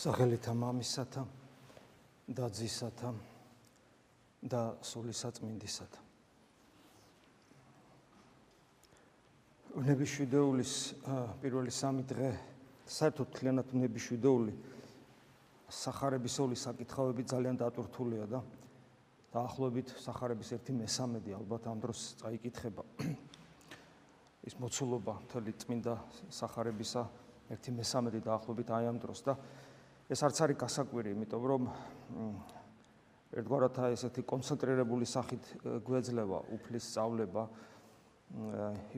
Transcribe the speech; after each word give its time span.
სახელითა 0.00 0.52
მამისათა 0.56 1.22
და 2.32 2.46
ძისათა 2.56 3.10
და 4.40 4.60
სულისაწმინდისათა. 4.80 6.00
ნებიშვიდეულის 9.70 10.72
პირველი 11.44 11.72
სამი 11.72 12.06
დღე 12.08 12.30
საერთოდ 12.88 13.28
თლიანად 13.36 13.76
ნებიშვიდეული 13.76 14.56
სახარების 15.68 16.34
ოლი 16.48 16.56
საკითხავები 16.56 17.22
ძალიან 17.28 17.60
დატვირთულია 17.60 18.24
და 18.32 18.40
დაახლოებით 19.36 19.94
სახარების 20.00 20.56
1/3 20.56 21.36
ალბათ 21.36 21.68
ამ 21.68 21.78
დროს 21.84 22.00
წაიკითხება 22.24 22.82
ის 24.48 24.54
მოცულობა 24.56 25.14
თელი 25.28 25.52
წმინდა 25.60 25.94
სახარებისა 26.32 27.02
1/3 27.52 28.24
დაახლოებით 28.24 28.68
აი 28.74 28.84
ამ 28.90 28.98
დროს 28.98 29.22
და 29.28 29.36
ეს 30.10 30.20
არც 30.26 30.40
არის 30.42 30.58
გასაკვირი, 30.58 31.14
იმიტომ 31.14 31.44
რომ 31.46 31.66
ერთგვარად 33.30 33.76
ესეთი 33.94 34.24
კონცენტრირებული 34.26 35.06
სახით 35.06 35.44
გვეძლევა 35.86 36.38
უფლის 36.58 36.84
სწავლება 36.90 37.44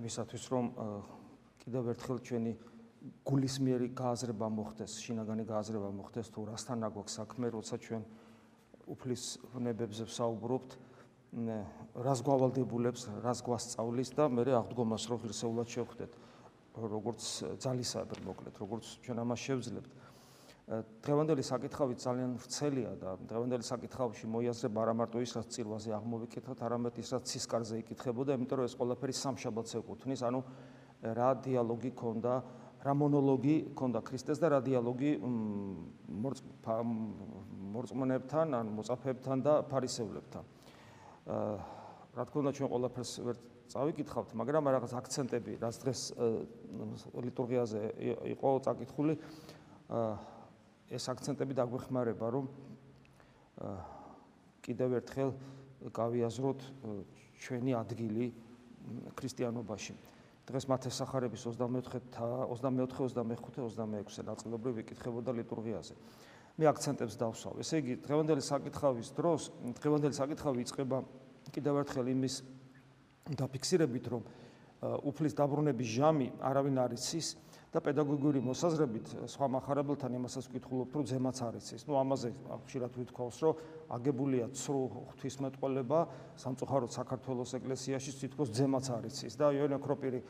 იმისათვის 0.00 0.44
რომ 0.52 0.70
კიდევ 1.64 1.90
ერთხელ 1.92 2.18
ჩვენი 2.24 2.52
გულისმიერი 3.28 3.88
გააზრება 3.98 4.46
მოხდეს, 4.56 4.92
შინაგანი 5.04 5.44
გააზრება 5.46 5.90
მოხდეს 6.00 6.32
თუ 6.32 6.44
რასთან 6.48 6.86
აგვაქვს 6.88 7.16
საქმე, 7.18 7.46
როცა 7.50 7.76
ჩვენ 7.82 8.02
უფლის 8.94 9.24
ვნებებზე 9.52 10.04
ვსაუბრობთ, 10.06 10.70
რას 12.06 12.20
გვავალდებულებს, 12.26 13.02
რას 13.24 13.40
გვასწავლის 13.42 14.10
და 14.16 14.28
მე 14.32 14.42
აღდგომას 14.52 15.04
რო 15.10 15.16
ღირსეულად 15.22 15.68
შევხვდეთ, 15.74 16.12
როგორც 16.76 17.22
ძალისაბრ 17.62 18.18
მოკლედ, 18.26 18.54
როგორც 18.62 18.84
ჩვენ 19.04 19.18
ამას 19.22 19.40
შევძლებთ. 19.44 19.90
დღევანდელი 20.70 21.42
საკითხავი 21.42 21.96
ძალიან 21.98 22.36
ვრცელია 22.38 22.92
და 23.02 23.16
დღევანდელი 23.26 23.66
საკითხავში 23.66 24.28
მოიაზრება 24.30 24.78
არა 24.84 24.94
მარტო 24.94 25.22
ის, 25.24 25.34
რაც 25.34 25.48
წირვაზე 25.58 25.90
აღმოვიკითხოთ, 25.98 26.62
არამედ 26.62 27.00
ის, 27.02 27.10
რაც 27.12 27.24
ცისკარზე 27.32 27.80
იკითხებოდა, 27.82 28.36
იმიტომ 28.38 28.62
რომ 28.62 28.68
ეს 28.70 28.76
ყველაფერი 28.78 29.14
სამშაბათს 29.18 29.74
ეკუთვნის, 29.82 30.22
ანუ 30.22 30.40
რა 31.02 31.30
დიალოგი 31.42 31.92
ქონდა, 31.98 32.34
რა 32.86 32.92
მონოლოგი 32.94 33.56
ქონდა 33.74 34.00
ქრისტეს 34.06 34.38
და 34.38 34.54
რა 34.54 34.60
დიალოგი 34.62 35.10
მორწმუნეებთან, 37.74 38.54
ან 38.54 38.66
მოწაფეებთან 38.78 39.38
და 39.42 39.52
ფარისევლებთან. 39.66 40.44
აა 41.26 41.54
რა 42.12 42.22
თქმა 42.28 42.38
უნდა 42.42 42.52
ჩვენ 42.54 42.68
ყველაფერს 42.70 43.12
ვერ 43.26 43.36
წავიკითხავთ, 43.72 44.30
მაგრამ 44.36 44.64
რაღაც 44.78 44.92
აქცენტები, 44.94 45.52
რაც 45.58 45.74
დღეს 45.82 46.00
ლიტურგიაზე 47.18 47.80
იყო 48.36 48.48
წაკითხული, 48.62 49.14
აა 49.90 50.32
ეს 50.90 51.04
აქცენტები 51.12 51.52
დაგვეხმარება, 51.58 52.26
რომ 52.32 52.46
კიდევ 54.62 54.90
ერთხელ 55.02 55.30
გავიაზროთ 55.92 56.60
ჩვენი 57.42 57.72
ადგილი 57.78 58.26
ქრისტიანობაში. 59.18 59.94
დღეს 60.42 60.64
მათეს 60.66 60.94
სახარების 60.98 61.42
24-თა 61.46 62.26
24-25-26-ე 62.50 64.22
ნაწილობრივ 64.26 64.72
ვიკითხებოდა 64.82 65.30
ლიტურგიაზე. 65.38 65.94
მე 66.58 66.64
აქცენტებს 66.68 67.14
დავსვავ. 67.16 67.54
ესე 67.62 67.78
იგი, 67.80 67.94
დღევანდელი 68.02 68.42
საკითხავის 68.42 69.08
დროს, 69.16 69.42
დღევანდელი 69.78 70.14
საკითხავი 70.18 70.58
იწყება 70.66 70.98
კიდევ 71.54 71.74
ერთხელ 71.82 72.06
იმის 72.12 72.34
დაფიქსირებით, 73.38 74.04
რომ 74.12 74.22
უფლის 74.82 75.34
დაბრუნების 75.38 75.88
ჟამი 75.94 76.28
არავინ 76.42 76.76
არ 76.82 76.92
იცის, 76.98 77.26
და 77.72 77.80
პედაგოგიური 77.80 78.40
მოსაზრებით 78.44 79.06
სხვა 79.32 79.46
מחარებელთან 79.48 80.12
იმასაც 80.12 80.44
ვკითხულობთ, 80.52 80.92
რომ 80.92 81.04
ზემაც 81.08 81.38
არის 81.40 81.66
ის. 81.72 81.82
ნუ 81.88 81.94
ამაზე 81.96 82.28
ხშირად 82.68 82.92
ვითქავს, 83.00 83.36
რომ 83.40 83.54
აგებულია 83.96 84.46
ცრუ 84.52 84.82
ღვთისმეტყველება 84.92 86.00
სამწუხაროდ 86.36 86.90
საქართველოს 86.92 87.52
ეკლესიაში 87.56 88.10
თითქოს 88.20 88.52
ზემაც 88.52 88.86
არის 88.92 89.16
ის 89.24 89.34
და 89.40 89.56
იოანე 89.56 89.78
კროპირი 89.80 90.20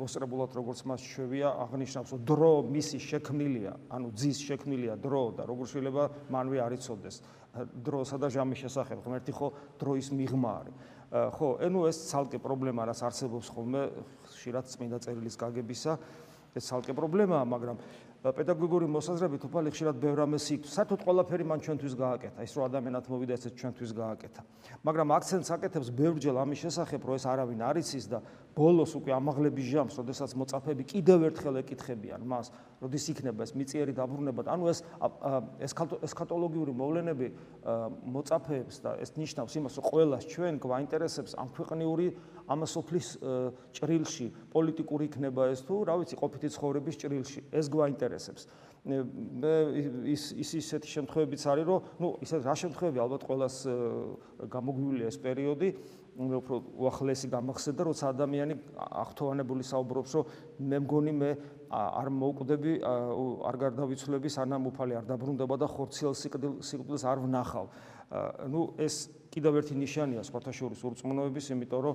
მოსწრებულად 0.00 0.50
როგორც 0.56 0.80
მას 0.88 1.00
შვევია 1.04 1.48
აღნიშნავს, 1.68 2.08
რომ 2.08 2.20
დრო 2.24 2.52
მისი 2.72 2.98
შექმნილია, 3.04 3.72
ანუ 3.92 4.08
ძის 4.16 4.38
შექმნილია 4.48 4.94
დრო 4.96 5.22
და 5.36 5.42
როგორ 5.44 5.66
შეიძლება 5.68 6.04
მანვე 6.32 6.58
არიწოდეს 6.66 7.16
დროსა 7.84 8.16
და 8.16 8.28
ჟამის 8.32 8.58
შესახებ. 8.64 8.98
ღმერთი 9.04 9.32
ხო 9.36 9.48
დროის 9.76 10.08
მიღმა 10.08 10.50
არის. 10.58 10.74
ხო, 11.08 11.48
ანუ 11.64 11.80
ეს 11.88 11.98
ცალკე 12.12 12.36
პრობლემა 12.36 12.84
რაც 12.84 13.00
არსებობს 13.00 13.48
ხოლმე 13.48 13.82
ხშირად 14.28 14.64
წმინდა 14.68 14.98
წერილის 15.00 15.36
გაგებისა 15.40 15.92
ეს 16.58 16.68
ცალკე 16.68 16.92
პრობლემაა, 16.98 17.44
მაგრამ 17.48 17.76
პედაგოგიური 18.18 18.86
მოსაზრებით 18.90 19.42
უფალი 19.46 19.70
ხშირად 19.70 19.96
ბევრ 20.02 20.26
ამას 20.26 20.46
იქ 20.50 20.66
საერთოდ 20.66 21.00
ყველაფერი 21.06 21.44
მან 21.46 21.60
ჩვენთვის 21.62 21.94
გააკეთა. 21.94 22.42
ის 22.42 22.52
რომ 22.58 22.64
ადამიანად 22.66 23.04
მოვიდა 23.06 23.32
ესეც 23.38 23.54
ჩვენთვის 23.62 23.90
გააკეთა. 23.94 24.42
მაგრამ 24.82 25.08
აქცენტს 25.18 25.50
აკეთებს 25.54 25.88
ბევრჯერ 25.94 26.34
ამის 26.34 26.58
შესახებ 26.66 27.00
რომ 27.06 27.14
ეს 27.14 27.24
არავინ 27.30 27.60
არ 27.62 27.76
იცის 27.78 28.06
და 28.10 28.18
ბოლოს 28.58 28.92
უკვე 28.98 29.14
ამაღლების 29.14 29.66
ჟამს 29.70 29.94
როდესაც 30.02 30.34
მოწაფები 30.34 30.82
კიდევ 30.90 31.18
ერთხელ 31.30 31.60
ეკითხებიან 31.62 32.26
მას 32.26 32.50
როდის 32.82 33.04
იქნება 33.14 33.46
ეს 33.46 33.52
მიწიერი 33.54 33.92
დაბრუნება. 33.94 34.40
ანუ 34.50 34.64
ეს 34.72 34.78
ეს 35.62 35.72
ესქატოლოგიური 36.08 36.72
მოვლენები 36.74 37.26
მოწაფეებს 38.14 38.76
და 38.82 38.90
ეს 38.98 39.14
ნიშნავს 39.14 39.52
იმას 39.62 39.74
რომ 39.78 39.84
ყოველას 39.88 40.24
ჩვენ 40.26 40.54
გვაინტერესებს 40.58 41.32
ამ 41.38 41.48
ქვეყნიური 41.54 42.06
ამასოფლის 42.48 43.08
ჭრილში. 43.78 44.26
პოლიტიკური 44.50 45.04
იქნება 45.06 45.42
ეს 45.54 45.62
თუ 45.62 45.74
რა 45.86 45.94
ვიცი 46.02 46.16
ყოფითი 46.18 46.48
ცხოვრების 46.58 46.96
ჭრილში. 46.98 47.40
ეს 47.52 47.66
გვაინტერესებს. 47.70 48.08
აინტერესებს. 48.08 48.46
მე 48.88 49.52
ის 50.08 50.32
ის 50.32 50.50
ისეთი 50.62 50.88
შემთხვევებიც 50.88 51.42
არის, 51.50 51.64
რომ 51.68 51.80
ნუ 52.00 52.08
ისე 52.24 52.36
რა 52.40 52.54
შემთხვევები 52.56 52.98
ალბათ 53.04 53.22
ყოველას 53.28 53.56
გამოგვიულია 54.48 55.06
ეს 55.12 55.18
პერიოდი, 55.18 55.68
უფრო 56.18 56.56
უახლესი 56.82 57.26
გამახსენდა, 57.30 57.82
როცა 57.86 58.04
ადამიანი 58.10 58.54
ახთოვანებული 58.76 59.62
საუბრობს, 59.62 60.10
რომ 60.18 60.24
მე 60.66 60.78
მგონი 60.82 61.12
მე 61.14 61.30
არ 61.70 62.08
მოუკვდები, 62.10 62.72
არ 63.46 63.56
გარდავიცვლები, 63.62 64.28
სანამ 64.34 64.66
უფალი 64.72 64.98
არ 64.98 65.04
დაბრუნდება 65.06 65.54
და 65.62 65.66
ხორციელ 65.70 66.14
სიკვდილს 66.18 67.04
არ 67.06 67.18
ვნახავ. 67.22 67.66
ნუ 68.50 68.60
ეს 68.82 68.94
კიდევ 69.30 69.62
ერთი 69.62 69.74
ნიშანია 69.78 70.22
სპორტაშორის 70.26 70.80
ურწმუნოების, 70.82 71.46
იმიტომ 71.54 71.80
რომ 71.86 71.94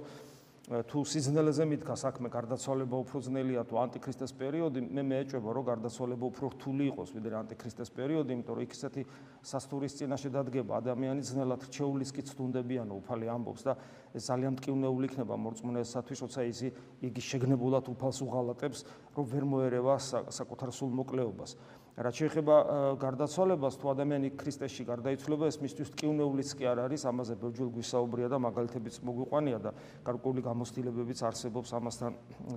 თუ 0.73 1.03
სიზნელეზე 1.05 1.65
მიდგა 1.69 1.95
საქმე 2.01 2.29
გარდაცვალება 2.33 2.97
უფრო 3.03 3.19
ძნელია 3.21 3.61
თუ 3.69 3.77
ანტიქრისტეს 3.83 4.31
პერიოდი 4.39 4.81
მე 4.89 5.03
მეეჭვება 5.05 5.49
რომ 5.53 5.65
გარდაცვალება 5.69 6.25
უფრო 6.33 6.49
რთული 6.55 6.87
იყოს 6.89 7.13
ვიდრე 7.13 7.35
ანტიქრისტეს 7.45 7.89
პერიოდი 7.93 8.33
იმიტომ 8.33 8.57
რომ 8.57 8.65
ისეთი 8.65 9.03
სასტურის 9.45 9.93
წინაშე 10.01 10.29
დადგება. 10.33 10.73
ადამიანი 10.81 11.21
ძნელად 11.21 11.61
რჩეულის 11.69 12.09
კი 12.15 12.21
ცდუნდებიან 12.25 12.89
უფალი 12.89 13.25
ამბობს 13.29 13.61
და 13.69 13.73
ეს 14.17 14.23
ძალიან 14.25 14.57
მტკივნეული 14.57 15.05
იქნება. 15.13 15.33
მორწმუნეებისათვის 15.37 16.19
როცა 16.25 16.41
ის 16.49 16.59
იგი 17.05 17.21
შეგნებულად 17.21 17.85
უფალს 17.93 18.17
უღალატებს 18.25 18.79
რომ 19.13 19.25
ვერ 19.29 19.43
მოერევა 19.45 19.95
საკუთარ 20.33 20.69
სულ 20.73 20.91
მოკლეობას 21.05 21.51
რაც 21.93 22.17
შეეხება 22.17 22.55
გარდაცვალებას 22.97 23.75
თუ 23.77 23.91
ადამიანი 23.93 24.31
ქრისტეში 24.33 24.85
გარდაიცვლება 24.87 25.45
ეს 25.45 25.59
მისთვის 25.61 25.91
ტკივნეულიც 25.93 26.53
კი 26.57 26.65
არ 26.65 26.79
არის 26.89 27.05
ამაზე 27.05 27.35
ბევრჯერ 27.37 27.69
გვისაუბრია 27.69 28.29
და 28.33 28.37
მაგალითებიც 28.41 28.97
მოგვიყვანია 29.05 29.59
და 29.61 29.71
გარკვეული 30.01 30.41
გამოცდილებებიც 30.41 31.19
არსებობს 31.29 31.69
ამასთან 31.77 32.11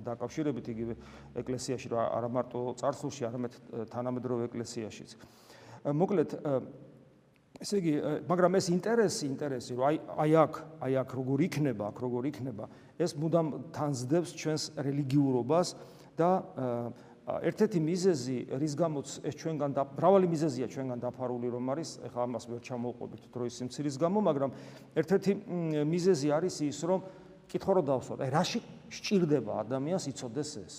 დაკავშირებით 0.09 0.65
იგივე 0.73 0.93
ეკლესიაში 1.43 1.87
რა 1.93 2.01
არა 2.17 2.29
მარტო 2.33 2.61
წარსულში 2.81 3.29
არამედ 3.29 3.53
თანამედროვე 3.93 4.49
ეკლესიაშიც. 4.49 5.09
მოკლედ 5.85 6.29
ესე 7.61 7.77
იგი 7.77 7.93
მაგრამ 8.25 8.57
ეს 8.57 8.65
ინტერესი 8.73 9.25
ინტერესი 9.29 9.77
რომ 9.77 9.85
აი 9.85 9.97
აი 10.25 10.31
აქ 10.41 10.53
აი 10.81 10.93
აქ 11.01 11.09
როგორ 11.13 11.37
იქნება 11.45 11.83
აქ 11.93 11.97
როგორ 12.05 12.23
იქნება 12.33 12.65
ეს 12.97 13.11
მუდამ 13.17 13.47
თანზდებს 13.73 14.29
ჩვენს 14.33 14.63
რელიგიურობას 14.77 15.67
და 16.17 16.29
ერთ-ერთი 17.27 17.79
მიზეზი, 17.83 18.37
რის 18.55 18.73
გამოც 18.79 19.07
ეს 19.27 19.35
ჩვენგან 19.35 19.71
და 19.75 19.83
მრავალი 19.83 20.27
მიზეზია 20.31 20.67
ჩვენგან 20.71 20.99
დაფარული 21.03 21.47
რომ 21.51 21.65
არის, 21.75 21.89
ეხლა 22.07 22.21
ამას 22.23 22.43
ვერ 22.47 22.59
ჩამოვყვებით 22.63 23.23
დროის 23.35 23.53
სიმცირის 23.59 23.95
გამო, 23.99 24.19
მაგრამ 24.31 24.51
ერთ-ერთი 24.95 25.31
მიზეზი 25.91 26.27
არის 26.31 26.55
ის, 26.71 26.79
რომ 26.87 26.99
კითხო 27.51 27.71
რომ 27.75 27.85
დავსვათ, 27.91 28.19
აი 28.23 28.31
რაში 28.31 28.59
სჭირდება 28.87 29.51
ადამიანს 29.67 30.05
იცოდეს 30.07 30.51
ეს? 30.63 30.75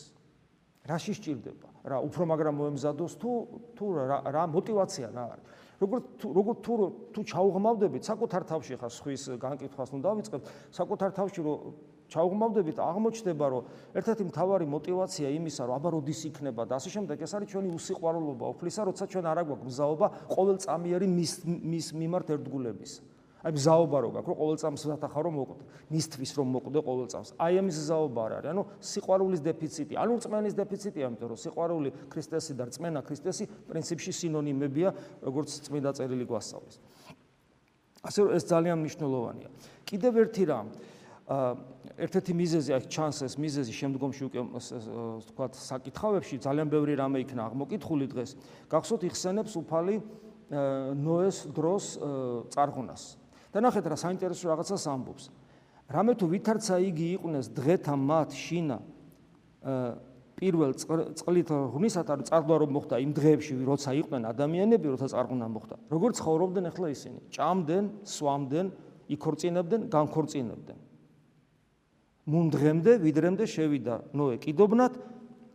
რაში 0.88 1.12
სჭირდება? 1.20 1.68
რა 1.84 1.98
უფრო 2.08 2.22
მაგრამ 2.32 2.54
მოემზადოს 2.64 3.12
თუ 3.20 3.30
თუ 3.76 3.84
რა 4.08 4.18
რა 4.32 4.42
мотиваცია 4.48 5.08
რა 5.12 5.24
არის? 5.36 5.44
როგორ 5.78 5.98
თუ 6.16 6.26
როგორ 6.32 6.54
თუ 6.64 6.72
თუ 7.12 7.20
ჩაუღმავდებით 7.28 8.02
საკუთარ 8.08 8.42
თავში 8.48 8.74
ხა 8.80 8.88
სხვის 8.88 9.22
განკითხვას 9.36 9.88
ნუ 9.94 10.00
დავიწყებთ, 10.00 10.44
საკუთარ 10.74 11.10
თავში 11.12 11.40
რომ 11.44 11.58
ჩაუღმავდებით, 12.08 12.76
აღმოჩნდება, 12.80 13.46
რომ 13.52 13.62
ერთ-ერთი 14.00 14.24
მთავარი 14.32 14.64
мотиваცია 14.64 15.28
იმისა, 15.28 15.62
რომ 15.68 15.74
აბა 15.76 15.88
როდის 15.92 16.20
იქნება 16.28 16.62
და 16.64 16.80
ასე 16.80 16.88
შემდეგ, 16.96 17.16
ეს 17.20 17.32
არის 17.36 17.48
ჩვენი 17.52 17.68
უსიყვარულობა 17.76 18.44
უფლისა, 18.56 18.80
როცა 18.88 19.04
ჩვენ 19.12 19.24
არ 19.28 19.38
აგვაქვს 19.44 19.68
მზაობა 19.68 20.06
ყოველწამიერი 20.32 21.06
მის 21.08 21.32
მის 21.44 21.86
მიმართ 22.00 22.26
ერთგულების. 22.32 22.92
აი 23.38 23.52
მზაობა 23.54 23.98
რო 24.02 24.08
გაქვს, 24.18 24.28
რომ 24.28 24.36
ყოველწამს 24.42 24.82
დათახა 24.88 25.20
რომ 25.22 25.34
მოყვდე, 25.38 25.64
მისთვის 25.94 26.30
რომ 26.38 26.48
მოყვდე 26.58 26.80
ყოველწამს. 26.82 27.28
აი 27.38 27.52
ამის 27.62 27.76
მზაობა 27.78 28.20
არ 28.26 28.32
არის, 28.38 28.50
ანუ 28.50 28.62
სიყვარულის 28.82 29.40
დეფიციტი, 29.46 29.94
ანუ 29.94 30.12
რწმენის 30.18 30.54
დეფიციტი, 30.58 31.00
ამიტომ 31.06 31.28
რომ 31.30 31.38
სიყვარული 31.38 31.90
ქრისტესი 32.10 32.52
და 32.58 32.64
რწმენა 32.66 33.00
ქრისტესი 33.06 33.44
პრინციპში 33.70 34.12
სინონიმებია, 34.18 34.88
როგორც 35.22 35.50
წმინდა 35.70 35.90
წერილი 35.94 36.24
გვასწავლის. 36.26 36.76
ასე 38.02 38.18
რომ 38.26 38.30
ეს 38.34 38.44
ძალიან 38.48 38.76
მნიშვნელოვანია. 38.82 39.48
კიდევ 39.86 40.12
ერთი 40.18 40.44
რამ, 40.50 40.66
ერთ-ერთი 41.28 42.32
მიზეზი 42.32 42.72
აქ 42.72 42.84
ჩანს 42.88 43.18
ეს 43.28 43.34
მიზეზი 43.36 43.72
შემდგომში 43.76 44.22
უკვე 44.28 44.40
ვთქვათ 44.48 45.52
საკითხავებში 45.60 46.40
ძალიან 46.40 46.68
ბევრი 46.72 46.96
რამე 46.96 47.20
იქნა 47.20 47.42
აღმოკითხული 47.52 48.06
დღეს. 48.08 48.30
გახსოვთ 48.72 49.02
იხსენებს 49.12 49.52
უფალი 49.60 49.96
ნოეს 50.96 51.52
დროს 51.52 51.84
წარღუნას. 52.48 53.02
და 53.52 53.58
ნახეთ 53.60 53.84
რა 53.92 53.96
საინტერესო 54.00 54.44
რაღაცას 54.48 54.84
ამბობს. 54.88 55.24
რამე 55.88 56.12
თუ 56.16 56.24
ვითარცა 56.32 56.76
იგი 56.88 57.06
იყვნეს 57.20 57.46
დღეთა 57.52 57.94
მათ 57.96 58.30
შინა 58.32 58.78
პირველ 60.38 60.72
წყლით 61.18 61.48
ღმისათ 61.50 62.08
არ 62.08 62.20
წარგვა 62.24 62.56
რომ 62.62 62.70
მოხდა 62.72 62.96
იმ 63.04 63.12
დღეებში 63.12 63.52
როცა 63.68 63.90
იყვნენ 64.00 64.22
ადამიანები 64.32 64.86
როცა 64.96 65.06
წარღვნა 65.12 65.46
მოხდა. 65.50 65.76
როგორ 65.92 66.10
ცხოვრობდნენ 66.16 66.64
ახლა 66.72 66.88
ისინი? 66.88 67.20
ჭამდნენ, 67.36 67.84
სვამდნენ, 68.04 68.66
იქორწინებდნენ, 69.12 69.80
განქორწინებდნენ. 69.92 70.78
მუნდღემდე 72.28 72.92
ვიდრემდე 73.00 73.44
შევიდა. 73.48 73.94
ნოე 74.12 74.36
კიდობნად 74.44 74.92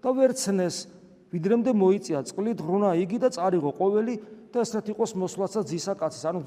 და 0.02 0.10
ვერცნეს. 0.10 0.90
ვიდრემდე 1.34 1.72
მოიწია 1.74 2.20
წყლით 2.30 2.60
ღრუნა 2.62 2.94
იგი 2.98 3.18
და 3.22 3.30
წარიღო 3.34 3.72
ყოველი 3.78 4.14
და 4.54 4.62
ესეთ 4.62 4.94
იყოს 4.94 5.12
მოსვლაცა 5.18 5.62
ძისა 5.70 5.94
კაცის. 5.98 6.24
ანუ 6.30 6.40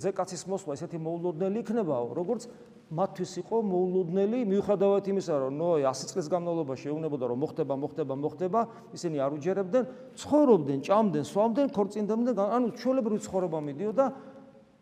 ძე 0.00 0.10
კაცის 0.12 0.44
მოსვლა 0.44 0.76
ესეთი 0.76 0.98
მოულოდნელი 1.00 1.60
იქნებაო 1.64 2.12
როგორც 2.12 2.48
მათთვის 2.92 3.32
იყო 3.40 3.56
მოულოდნელი 3.64 4.38
მიუხედავად 4.44 5.08
იმისა 5.08 5.34
რომ 5.40 5.56
ნოე 5.56 5.88
100 5.88 6.08
წლის 6.12 6.28
განმავლობაში 6.28 6.92
ეუბნებოდა 6.92 7.24
რომ 7.32 7.38
მოხდება 7.40 7.74
მოხდება 7.80 8.14
მოხდება 8.20 8.60
ისინი 8.92 9.16
არ 9.24 9.32
უჯერებდნენ 9.40 9.84
ცხოვრობდნენ 10.20 10.78
ჭამდნენ 10.84 11.24
სვამდნენ 11.24 11.68
ქორწინდებდნენ 11.72 12.34
ანუ 12.44 12.68
ჩვეულებრივი 12.76 13.20
ცხოვრება 13.24 13.58
მიდიოდა 13.72 14.04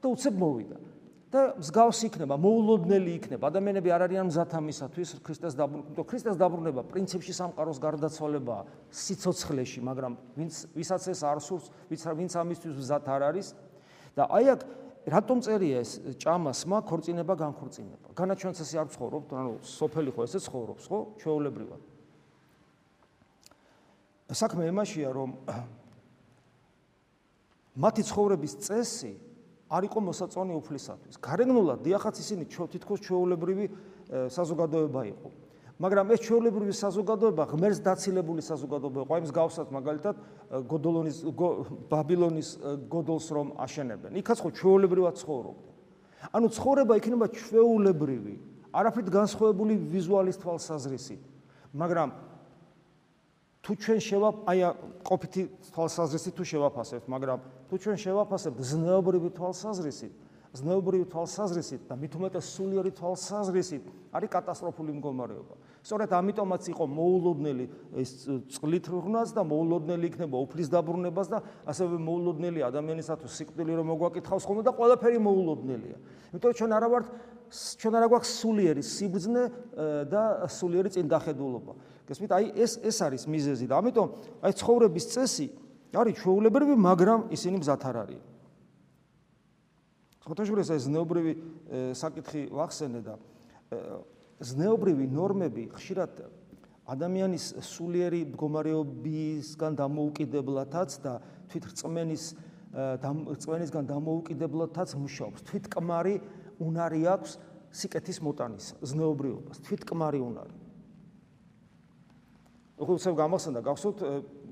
და 0.03 0.07
უცებ 0.11 0.35
მოვიდა 0.35 0.77
და 1.33 1.57
მსგავს 1.57 2.13
იქნება, 2.13 2.37
მოულოდნელი 2.37 3.17
იქნება. 3.17 3.49
ადამიანები 3.49 3.89
არ 3.89 4.05
არიან 4.05 4.29
მზად 4.29 4.53
ამისათვის 4.53 5.25
ქრისტეს 5.25 5.57
დაბრუნება. 5.57 6.05
ქრისტეს 6.05 6.37
დაბრუნება 6.37 6.85
პრინციპში 6.93 7.33
სამყაროს 7.33 7.81
გარდაცვალებაა 7.81 8.63
სიცოცხლეში, 8.93 9.81
მაგრამ 9.81 10.13
ვინც 10.37 10.69
ვისაც 10.77 11.09
ეს 11.09 11.25
არ 11.25 11.41
სურს, 11.41 11.73
ვინც 11.89 12.05
ვინც 12.05 12.33
ამისთვის 12.37 12.77
მზად 12.77 13.09
არ 13.09 13.23
არის 13.33 13.57
და 14.13 14.29
აი 14.29 14.45
აქ 14.53 14.61
რატომ 15.09 15.39
წერია 15.41 15.81
ეს 15.81 16.05
ჭამასმა 16.21 16.85
ქორწინება 16.85 17.35
განქორწინება? 17.41 18.13
განაჩვენს 18.13 18.61
ესე 18.61 18.77
არ 18.85 18.93
ცხოვრობთ, 18.93 19.29
ანუ 19.33 19.53
სოფელი 19.65 20.13
ხო 20.13 20.29
ესე 20.29 20.37
ცხოვრობს, 20.37 20.85
ხო? 20.85 21.17
ჩვეულებრივად. 21.17 21.81
საქმე 24.37 24.69
იმაშია, 24.69 25.09
რომ 25.17 25.33
მათი 27.83 28.03
ცხოვრების 28.05 28.53
წესი 28.69 29.32
არ 29.73 29.83
იყო 29.89 29.99
მოსაწონი 30.05 30.53
უფლისათვის. 30.61 31.17
გარეგნულად 31.17 31.81
დიახაც 31.81 32.15
ისინი 32.21 32.45
თითქოს 32.45 33.01
ჩვეულებრივი 33.09 33.67
საზოგადოება 34.29 35.03
იყო. 35.09 35.29
მაგრამ 35.81 36.07
ეს 36.13 36.21
ჩვეულებრივი 36.29 36.75
საზოგადოება 36.77 37.43
ღმერთს 37.49 37.81
დაცილებული 37.81 38.43
საზოგადოება 38.45 39.01
იყო. 39.03 39.13
აი 39.17 39.23
მსგავსად 39.25 39.69
მაგალითად 39.73 40.15
გოდოლონის 40.69 41.19
ბაბილონის 41.89 42.49
გოდოლს 42.93 43.27
რომ 43.33 43.49
აშენებენ. 43.57 44.13
იქაც 44.21 44.39
ხო 44.45 44.51
ჩვეულებრივად 44.53 45.15
ცხოვრობდა. 45.17 45.71
ანუ 46.37 46.47
ცხოვრება 46.53 46.93
იქნება 47.01 47.27
ჩვეულებრივი, 47.35 48.35
არაფრით 48.71 49.09
განსხვავებული 49.11 49.75
ვიზუალის 49.91 50.37
თვალსაზრისით. 50.39 51.23
მაგრამ 51.73 52.09
თუ 53.63 53.73
ჩვენ 53.79 54.01
შევა 54.07 54.29
აი 54.47 54.59
ყოფითი 55.03 55.43
თვალსაზრისით 55.73 56.35
თუ 56.37 56.45
შევაფასებთ, 56.47 57.07
მაგრამ 57.09 57.39
თუ 57.73 57.79
ჩვენ 57.81 57.97
შევაფასებთ 58.05 58.59
ზნეობრივი 58.69 59.29
თვალსაზრისით, 59.33 60.13
ზნეობრივი 60.61 61.07
თვალსაზრისით 61.09 61.87
და 61.89 61.97
მით 61.97 62.17
უმეტეს 62.21 62.49
სულიერი 62.53 62.91
თვალსაზრისით, 63.01 63.85
არის 64.13 64.29
კატასტროფული 64.29 64.93
მდგომარეობა. 65.01 65.55
სწორედ 65.81 66.11
ამიტომაც 66.13 66.63
იყო 66.69 66.85
მოულოდნელი 66.85 67.65
ეს 67.97 68.11
წყლით 68.53 68.87
რღნას 68.93 69.33
და 69.33 69.43
მოულოდნელი 69.49 70.05
იქნება 70.13 70.37
უფლის 70.45 70.69
დაბრუნებას 70.69 71.29
და 71.33 71.39
ასევე 71.65 71.97
მოულოდნელი 71.97 72.61
ადამიანისათვის 72.61 73.33
სიკვდილი 73.41 73.73
რომ 73.81 73.87
მოგვაკითხავს 73.89 74.45
ხოლმე 74.45 74.63
და 74.69 74.73
ყველაფერი 74.77 75.19
მოულოდნელია. 75.25 75.97
იმიტომ 76.37 76.53
ჩვენ 76.53 76.73
არა 76.77 76.89
ვართ 76.93 77.07
ჩვენ 77.81 77.95
არა 77.97 78.07
გვაქვს 78.13 78.31
სულიერი 78.37 78.83
სიბძნე 78.85 79.43
და 80.13 80.23
სულიერი 80.45 80.91
წინდახედულობა. 80.93 81.73
გესმით? 82.05 82.31
აი 82.37 82.45
ეს 82.53 82.73
ეს 82.85 82.97
არის 83.01 83.23
მიზეზი 83.33 83.67
და 83.67 83.75
ამიტომ 83.81 84.07
აი 84.45 84.53
ცხოვრების 84.61 85.05
წესი 85.09 85.47
არის 85.93 86.15
ჩვეულებრივი, 86.23 86.75
მაგრამ 86.77 87.21
ისინი 87.37 87.57
მზად 87.61 87.83
არ 87.85 87.97
არიან. 88.03 88.25
ხოთაშურეს 90.23 90.71
ეს 90.71 90.83
ზნეობრივი 90.87 91.33
საკითხი 91.99 92.43
ვახსენე 92.55 93.01
და 93.03 93.15
ზნეობრივი 94.43 95.07
ნორმები 95.11 95.65
ხშირად 95.75 96.13
ადამიანის 96.93 97.47
სულიერი 97.63 98.21
მდგომარეობისგან 98.31 99.73
დამოუკიდებლათაც 99.79 100.91
და 101.03 101.13
თვითრწმენის 101.51 102.25
რწმენისგან 102.73 103.85
დამოუკიდებლათაც 103.85 104.91
მუშაობს. 104.97 105.41
თვითკმარი 105.45 106.15
უნარი 106.63 107.03
აქვს 107.05 107.33
სიკეთის 107.73 108.19
მოტანის 108.25 108.67
ზნეობრიობას. 108.81 109.57
თვითკმარი 109.67 110.21
უნარი. 110.23 110.55
ხო 112.83 112.93
უცებ 112.99 113.15
გამახსენდა 113.15 113.61
გახსოვთ 113.63 113.99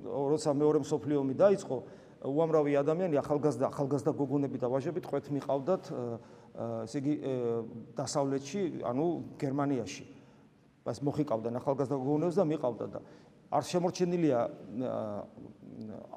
როცა 0.05 0.50
მეორე 0.55 0.79
მსოფლიო 0.85 1.19
ომი 1.20 1.35
დაიწყო 1.41 1.76
უამრავი 2.20 2.73
ადამიანი 2.81 3.17
ახალგაზრდა 3.20 3.67
ახალგაზრდა 3.73 4.12
გოგონები 4.17 4.58
და 4.61 4.69
ვაჟები 4.69 5.00
ტყვეთ 5.05 5.26
მიყავდათ 5.37 5.82
ესე 6.85 6.99
იგი 7.00 7.14
დასავლეთში 7.97 8.61
ანუ 8.85 9.06
გერმანიაში. 9.41 10.05
მას 10.85 10.99
მოხიკავდნენ 11.05 11.55
ახალგაზრდა 11.61 11.97
გოგონებს 12.00 12.37
და 12.41 12.44
მიყავდა 12.50 12.87
და 12.93 13.00
არ 13.50 13.64
შემორჩენილია 13.69 14.38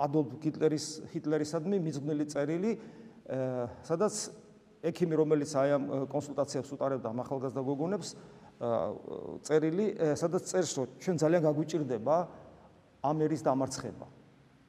ადოლფ 0.06 0.30
ჰიტლერის 0.44 0.86
ჰიტლერისადმი 1.14 1.78
მიძღვნილი 1.84 2.26
წერილი 2.32 2.72
სადაც 3.84 4.16
ექიმი 4.84 5.16
რომელიც 5.20 5.52
აი 5.56 5.70
ამ 5.78 5.84
კონსულტაციებს 6.12 6.72
უტარებდა 6.76 7.12
ახალგაზრდა 7.12 7.62
გოგონებს 7.64 8.10
წერილი, 9.44 9.88
სადაც 10.16 10.44
წერს, 10.48 10.72
რომ 10.78 10.88
ჩვენ 11.02 11.16
ძალიან 11.20 11.42
გაგვიჭirdება 11.44 12.18
ამ 13.04 13.18
ერის 13.28 13.44
დამარცხება. 13.44 14.08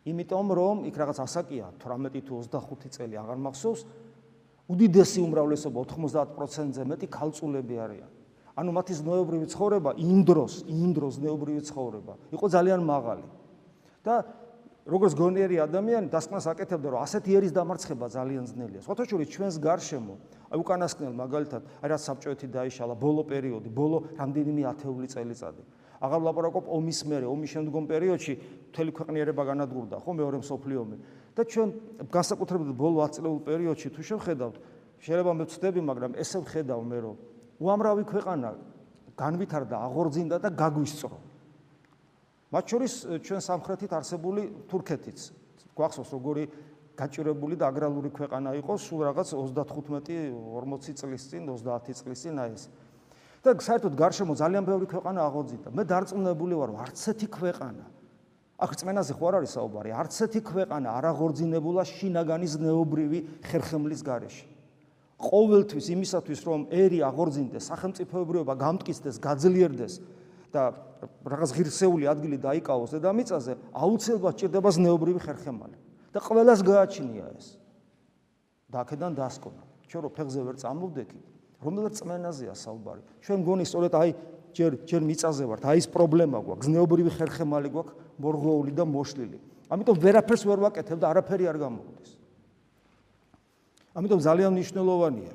იმიტომ 0.04 0.46
რომ 0.58 0.76
იქ 0.90 0.94
რაღაც 1.00 1.18
ასაკია 1.24 1.66
18 1.80 2.20
თუ 2.28 2.34
25 2.44 2.92
წელი 2.92 3.14
აღარ 3.22 3.38
მახსოვს, 3.40 3.80
უდიდესი 4.68 5.20
უმრავლესობა 5.24 5.78
90%-ზე 5.88 6.82
მეტი 6.84 7.06
ქალწულები 7.08 7.74
არიან. 7.78 8.10
ანუ 8.54 8.70
მათი 8.70 8.94
ზნეობრივი 9.00 9.46
ცხოვრება 9.50 9.90
იმ 9.98 10.18
დროს, 10.28 10.52
იმ 10.70 10.90
დროს 10.94 11.12
ზნეობრივი 11.18 11.62
ცხოვრება 11.68 12.14
იყო 12.36 12.46
ძალიან 12.54 12.80
მაღალი. 12.84 13.24
და 14.04 14.14
როგორც 14.84 15.12
გონიერი 15.16 15.56
ადამიანი 15.64 16.12
დასკვნას 16.12 16.44
აკეთებდა, 16.44 16.88
რომ 16.92 17.00
ასეთი 17.08 17.30
ერის 17.40 17.52
დამარცხება 17.56 18.06
ძალიან 18.12 18.44
ძნელია. 18.44 18.80
სხვათაშორის 18.84 19.28
ჩვენს 19.32 19.56
გარშემო 19.64 20.14
აი 20.52 20.60
უკანასკნელ 20.60 21.14
მაგალითად 21.18 21.62
აი 21.80 21.88
რაც 21.88 22.02
საბჭოეთი 22.04 22.46
დაიშალა 22.52 22.94
ბოლო 22.94 23.22
პერიოდი 23.24 23.68
ბოლო 23.72 23.96
რამდენიმე 24.20 24.62
ათეული 24.70 25.08
წელიწადი 25.08 25.62
აღარ 26.04 26.20
ვლაპარაკობ 26.24 26.64
ომის 26.68 27.00
მერე 27.08 27.26
ომის 27.28 27.50
შემდგომ 27.54 27.84
პერიოდში 27.90 28.32
მთელი 28.70 28.90
ქვეყნიერება 28.98 29.42
განადგურდა 29.50 29.96
ხო 30.04 30.10
მეორე 30.20 30.36
მსოფლიო 30.44 30.78
ომი. 30.84 30.96
და 31.34 31.42
ჩვენ 31.42 31.68
განსაკუთრებით 32.14 32.70
ბოლო 32.78 32.98
10 33.02 33.18
წლეულ 33.18 33.40
პერიოდში 33.42 33.88
თუ 33.90 34.02
შევხედავთ 34.08 34.56
შეიძლება 35.02 35.32
მე 35.34 35.44
ვწდები 35.48 35.80
მაგრამ 35.82 36.12
ესე 36.20 36.38
ვხედავ 36.44 36.80
მე 36.84 36.98
რომ 37.04 37.16
უამრავი 37.60 38.04
ქვეყანა 38.06 38.50
განვითარდა 39.14 39.76
აღორძინდა 39.86 40.36
და 40.42 40.50
გაგვისწრო. 40.50 41.16
მათ 42.50 42.64
შორის 42.70 42.92
ჩვენ 43.22 43.40
სამხრეთით 43.40 43.92
არსებული 43.94 44.42
თურქეთიც. 44.70 45.18
გვახსოვს 45.74 46.10
როგორი 46.14 46.44
გაჭირებული 46.94 47.58
და 47.58 47.66
აგრარული 47.70 48.10
ქვეყანა 48.14 48.54
იყოს 48.62 48.80
სულ 48.86 49.00
რაღაც 49.10 49.28
35-40 49.34 50.94
წლის 50.94 51.22
წინ, 51.30 51.42
30 51.50 51.94
წლის 51.98 52.18
წინ 52.22 52.34
აი 52.38 52.50
ეს. 52.54 52.70
და 53.44 53.52
საერთოდ 53.60 53.92
გარშემო 53.92 54.32
ძალიან 54.40 54.64
ბევრი 54.64 54.86
ქვეყანა 54.88 55.20
აღოძინდა. 55.28 55.68
მე 55.76 55.82
დარწმუნებული 55.84 56.54
ვარ, 56.56 56.70
არც 56.88 57.00
ერთი 57.12 57.28
ქვეყანა 57.28 57.84
აქ 58.54 58.72
წმენაზე 58.78 59.12
ხო 59.18 59.24
არ 59.28 59.34
არის 59.42 59.52
საუბარი, 59.58 59.90
არც 59.98 60.14
ერთი 60.24 60.40
ქვეყანა 60.46 60.88
არ 60.94 61.04
აღორძინებულა 61.10 61.82
შინაგანის 61.90 62.54
ნეობრივი 62.62 63.18
ხერხემლის 63.50 64.02
გარეშე. 64.06 64.46
ყოველთვის 65.18 65.86
იმისათვის 65.90 66.40
რომ 66.46 66.60
ერი 66.70 66.98
აღორძინდეს, 67.02 67.66
სახელმწიფოებრიობა 67.70 68.54
გამტკიცდეს, 68.54 69.16
გაძლიერდეს 69.18 69.94
და 70.54 70.62
რაღაც 71.26 71.50
ღირსეული 71.50 72.04
ადგილი 72.06 72.38
დაიკავოს 72.38 72.94
დედამიწაზე, 72.94 73.52
აუცილებლად 73.74 74.34
ჭირდება 74.38 74.70
ზნეობრივი 74.70 75.20
ხერხემალი. 75.26 75.76
და 76.14 76.18
ყველას 76.22 76.62
გააჩნია 76.62 77.26
ეს. 77.34 77.58
და 78.70 78.86
აქედან 78.86 79.12
დასკონა. 79.18 79.62
ჩვენ 79.90 80.02
რო 80.06 80.10
ფეხზე 80.14 80.40
ვერ 80.46 80.56
წამოვდექით, 80.62 81.24
რომელ 81.64 81.88
წმენაზეა 81.96 82.54
საუბარი? 82.54 83.02
ჩვენ 83.24 83.38
მგონი 83.40 83.64
სწორედ 83.64 83.92
აი 83.96 84.10
ჯერ 84.54 84.72
ჯერ 84.86 85.02
მიწაზე 85.02 85.44
ვართ, 85.50 85.62
აი 85.66 85.78
ეს 85.82 85.88
პრობლემა 85.90 86.38
გვაქვს, 86.44 86.66
ზნეობრივი 86.68 87.10
ხერხემალი 87.16 87.68
გვაქვს, 87.74 87.94
მორღოული 88.20 88.72
და 88.76 88.84
მოშლილი. 88.86 89.38
ამიტომ 89.72 89.96
ვერაფერს 89.98 90.42
ვერ 90.44 90.58
ვაკეთებ 90.68 90.98
და 91.00 91.06
არაფერი 91.10 91.44
არ 91.50 91.58
გამოვდის. 91.64 92.10
ამიტომ 93.98 94.20
ძალიან 94.20 94.50
მნიშვნელოვანია 94.54 95.32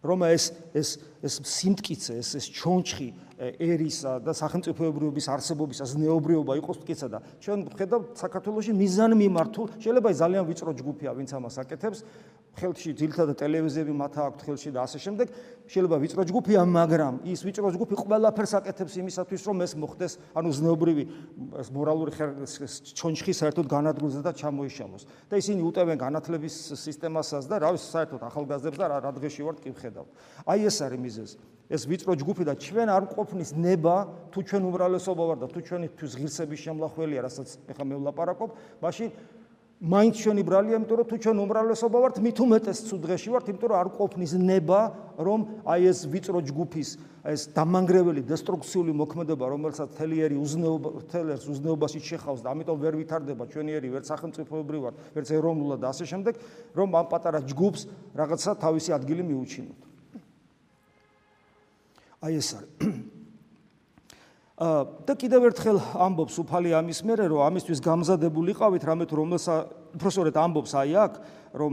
რომ 0.00 0.18
ეს 0.32 0.44
ეს 0.72 0.88
ეს 1.20 1.34
სიმტკიცე, 1.44 2.12
ეს 2.24 2.28
ეს 2.40 2.46
ჩონჩხი 2.56 3.08
ერისა 3.40 4.20
და 4.24 4.32
სახელმწიფოებრიობის 4.36 5.26
არსებობისა 5.32 5.84
ზნეობრიობა 5.92 6.56
იყოს 6.60 6.80
მტკიცა 6.80 7.08
და 7.12 7.18
ჩვენ 7.44 7.60
ხედავთ 7.76 8.08
საქართველოსი 8.20 8.72
მიზანმიმართულ 8.80 9.66
შეიძლება 9.80 10.10
ძალიან 10.12 10.44
ვიწრო 10.48 10.72
ჯგუფია 10.80 11.10
ვინც 11.16 11.30
ამას 11.36 11.56
აკეთებს 11.64 12.00
ხელში 12.58 12.92
ძილთა 12.98 13.24
და 13.30 13.34
ტელევიზიები 13.38 13.92
მათ 13.94 14.14
აქვს 14.20 14.42
ხელში 14.46 14.70
და 14.74 14.82
ასე 14.82 14.98
შემდეგ. 14.98 15.26
შეიძლება 15.70 15.96
ვიწრო 16.02 16.22
ჯგუფია 16.26 16.60
მაგრამ 16.66 17.14
ის 17.30 17.40
ვიწრო 17.46 17.70
ჯგუფი 17.78 17.94
ყველაფერს 17.94 18.52
აკეთებს 18.58 18.94
იმისათვის 19.00 19.42
რომ 19.46 19.58
ეს 19.62 19.72
მოხდეს 19.78 20.12
ანუ 20.34 20.50
ზნეობრივი 20.58 21.04
ეს 21.62 21.68
მორალური 21.70 22.10
ჩონჩხი 22.98 23.32
საერთოდ 23.38 23.66
განადგურდეს 23.70 24.22
და 24.26 24.32
ჩამოიშალოს. 24.34 25.02
და 25.30 25.34
ისინი 25.38 25.60
უტევენ 25.62 25.96
განათლების 26.02 26.54
სისტემასაც 26.74 27.46
და 27.46 27.56
რავი 27.62 27.78
საერთოდ 27.78 28.20
ახალგაზრდებს 28.26 28.78
და 28.82 28.86
რა 28.98 29.10
დღეში 29.14 29.42
ვართ 29.46 29.58
კი 29.62 29.70
ვხედავთ 29.70 30.10
აი 30.50 30.60
ეს 30.66 30.76
არის 30.82 30.98
მიზეზი. 30.98 31.38
ეს 31.70 31.86
ვიწრო 31.86 32.18
ჯგუფი 32.18 32.44
და 32.50 32.54
ჩვენ 32.58 32.88
არ 32.90 33.04
ყოფნის 33.14 33.50
ნება 33.54 34.10
თუ 34.34 34.38
ჩვენ 34.42 34.62
უმრავლესობა 34.74 35.22
ვარ 35.22 35.38
და 35.38 35.46
თუ 35.54 35.60
ჩვენი 35.62 35.86
თვის 35.94 36.12
ღირსების 36.18 36.60
შემლახველია 36.66 37.20
რასაც 37.30 37.48
ეხა 37.70 37.84
მე 37.86 37.94
ვლაპარაკობ 38.02 38.50
მაშინ 38.82 39.08
მაინც 39.80 40.14
ჩვენი 40.20 40.42
ბრალია 40.44 40.76
იმიტომ 40.76 40.96
რომ 41.00 41.06
თუ 41.08 41.16
ჩვენ 41.24 41.38
უმრავლესობა 41.40 41.98
ვართ 42.04 42.16
მით 42.20 42.38
უმეტეს 42.44 42.78
ცუდღეში 42.84 43.30
ვართ 43.32 43.46
იმიტომ 43.48 43.70
რომ 43.72 43.78
არ 43.80 43.88
ყოფნის 43.96 44.32
ნება 44.36 44.80
რომ 45.16 45.40
აი 45.64 45.80
ეს 45.88 46.04
ვიწრო 46.04 46.40
ჯგუფის 46.44 46.88
ეს 47.24 47.40
დამანგრეველი 47.56 48.20
დესტრუქციული 48.28 48.92
მოქმედება 48.92 49.44
რომელსაც 49.48 49.88
თელიერი 49.96 50.36
უზნეობა 50.36 50.88
თელერს 51.08 51.44
უზნეობაში 51.48 52.00
შეხავს 52.00 52.44
და 52.44 52.52
ამიტომ 52.52 52.76
ვერ 52.76 52.94
ვითარდება 53.00 53.44
ჩვენიერი 53.48 53.88
ვერც 53.88 54.06
სახელმწიფოებრივად 54.12 54.94
ვერც 55.16 55.28
ეროვნულად 55.32 55.80
და 55.80 55.88
ასე 55.96 56.04
შემდეგ 56.12 56.34
რომ 56.76 56.88
ამ 57.00 57.06
პატარა 57.08 57.40
ჯგუფს 57.40 57.80
რაღაცა 58.20 58.50
თავისი 58.60 58.90
ადგილი 59.00 59.22
მიუჩინოთ. 59.32 59.80
აი 62.20 62.36
ეს 62.36 62.48
არის 62.52 63.19
და 64.60 65.14
კიდევ 65.16 65.46
ერთხელ 65.48 65.78
ამბობს 65.96 66.34
უფალი 66.42 66.74
ამის 66.76 67.00
მერე 67.08 67.32
რომ 67.32 67.40
ამისთვის 67.48 67.80
გამზადებულიყავით 67.80 68.82
რამე 68.84 69.04
თუ 69.08 69.16
რომელსა 69.24 69.54
უბრალოდ 69.96 70.36
ამბობს 70.36 70.72
აი 70.76 70.92
აქ 71.00 71.14
რომ 71.56 71.72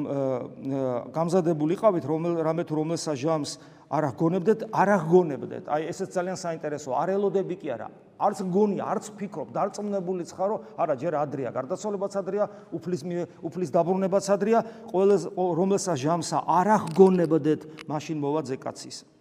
გამზადებულიყავით 1.12 2.06
რომ 2.08 2.22
რამე 2.48 2.64
თუ 2.64 2.74
რომელსა 2.80 3.14
ჟამს 3.20 3.52
არ 3.92 4.04
აღგონებდეთ 4.12 4.60
არ 4.72 4.90
აღგონებდეთ. 5.00 5.64
აი 5.68 5.82
ესეც 5.92 6.10
ძალიან 6.16 6.38
საინტერესოა. 6.40 6.96
არ 6.96 7.10
ელოდები 7.16 7.56
კი 7.60 7.68
არა. 7.76 7.88
არც 8.20 8.38
გონი 8.52 8.80
არც 8.84 9.06
ფიქრობ. 9.20 9.48
დარწმუნებულიც 9.56 10.30
ხარო 10.36 10.56
არა 10.76 10.96
ჯერ 10.96 11.14
ადრია. 11.24 11.50
გარდაცვალებაც 11.56 12.14
ადრია 12.20 12.46
უფლის 12.72 13.02
უფლის 13.44 13.70
დაბრუნებაც 13.72 14.26
ადრია. 14.32 14.60
ყოველ 14.92 15.12
რომელსა 15.36 15.94
ჟამსა 15.96 16.38
არ 16.48 16.68
აღგონებდეთ 16.78 17.62
მაშინ 17.88 18.18
მოვა 18.20 18.42
ზეკაცის 18.48 19.17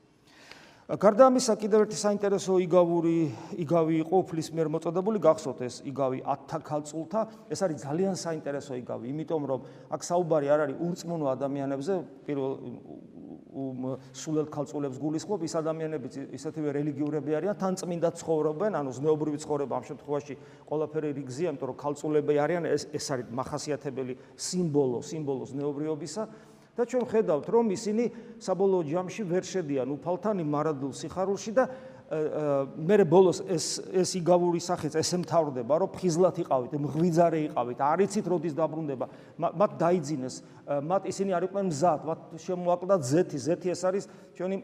გარდა 0.86 1.26
ამისა 1.26 1.56
კიდევ 1.58 1.82
ერთი 1.82 1.96
საინტერესო 1.98 2.60
იგავური 2.62 3.14
იგავი 3.58 3.96
იყო 4.04 4.20
უფლის 4.22 4.50
მიერ 4.54 4.68
მოწოდებული 4.70 5.18
გახსოვთ 5.18 5.62
ეს 5.66 5.80
იგავი 5.90 6.22
10 6.22 6.62
ქალწულთა 6.62 7.22
ეს 7.50 7.62
არის 7.66 7.82
ძალიან 7.82 8.14
საინტერესო 8.14 8.78
იგავი 8.86 9.10
იმიტომ 9.10 9.48
რომ 9.50 9.66
აქ 9.90 10.06
საუბარი 10.06 10.46
არ 10.46 10.62
არის 10.68 10.78
ურწმუნო 10.86 11.26
ადამიანებზე 11.34 11.94
პირველ 12.30 12.52
სულელ 14.14 14.46
ქალწულებს 14.52 14.98
გულისხმობ 15.00 15.44
ის 15.48 15.54
ადამიანები 15.58 16.08
ისეთივე 16.36 16.74
რელიგიურები 16.76 17.36
არიან 17.38 17.56
თან 17.56 17.78
წმინდა 17.80 18.10
ცხოვრობენ 18.20 18.76
ანუ 18.78 18.90
ზნეობრივი 18.98 19.38
ცხოვრება 19.42 19.78
ამ 19.80 19.84
შემთხვევაში 19.90 20.34
ყველაფერი 20.68 21.12
რიგზია 21.16 21.50
იმიტომ 21.50 21.70
რომ 21.72 21.78
ქალწულები 21.80 22.36
არიან 22.46 22.68
ეს 22.68 22.84
ეს 22.92 23.06
არის 23.16 23.32
מחასიათებელი 23.32 24.14
სიმბოლო 24.36 25.00
სიმბოლო 25.08 25.44
ზნეობრიობისა 25.50 26.22
და 26.76 26.82
ჩვენ 26.84 27.04
ხედავთ 27.08 27.46
რომ 27.48 27.72
ისინი 27.72 28.04
საბოლოო 28.36 28.82
ჯამში 28.84 29.22
ვერ 29.24 29.44
შედიან 29.48 29.88
უფალთან 29.96 30.36
იმარადულ 30.44 30.92
სიხარულში 30.92 31.52
და 31.56 31.64
მე 32.06 32.96
ბოლოს 33.10 33.42
ეს 33.50 33.82
ეს 33.90 34.14
იგავური 34.14 34.62
სახეც 34.62 34.94
ესე 34.94 35.18
მთავრდება 35.26 35.74
რომ 35.82 35.90
ფხიზლად 35.90 36.38
იყავით 36.38 36.72
მღვიძარე 36.78 37.40
იყავით 37.50 37.80
არიცით 37.82 38.26
როდის 38.30 38.54
დაბრუნდება. 38.54 39.06
მათ 39.42 39.70
დაიძინეს 39.82 40.34
მათ 40.86 41.02
ისინი 41.10 41.34
არ 41.34 41.42
იყვნენ 41.50 41.66
მზად 41.66 42.00
მათ 42.06 42.20
შემოაკლდათ 42.46 43.00
ზეთი 43.10 43.38
ზეთი 43.42 43.68
ეს 43.74 43.82
არის 43.90 44.04
ჩვენი 44.38 44.56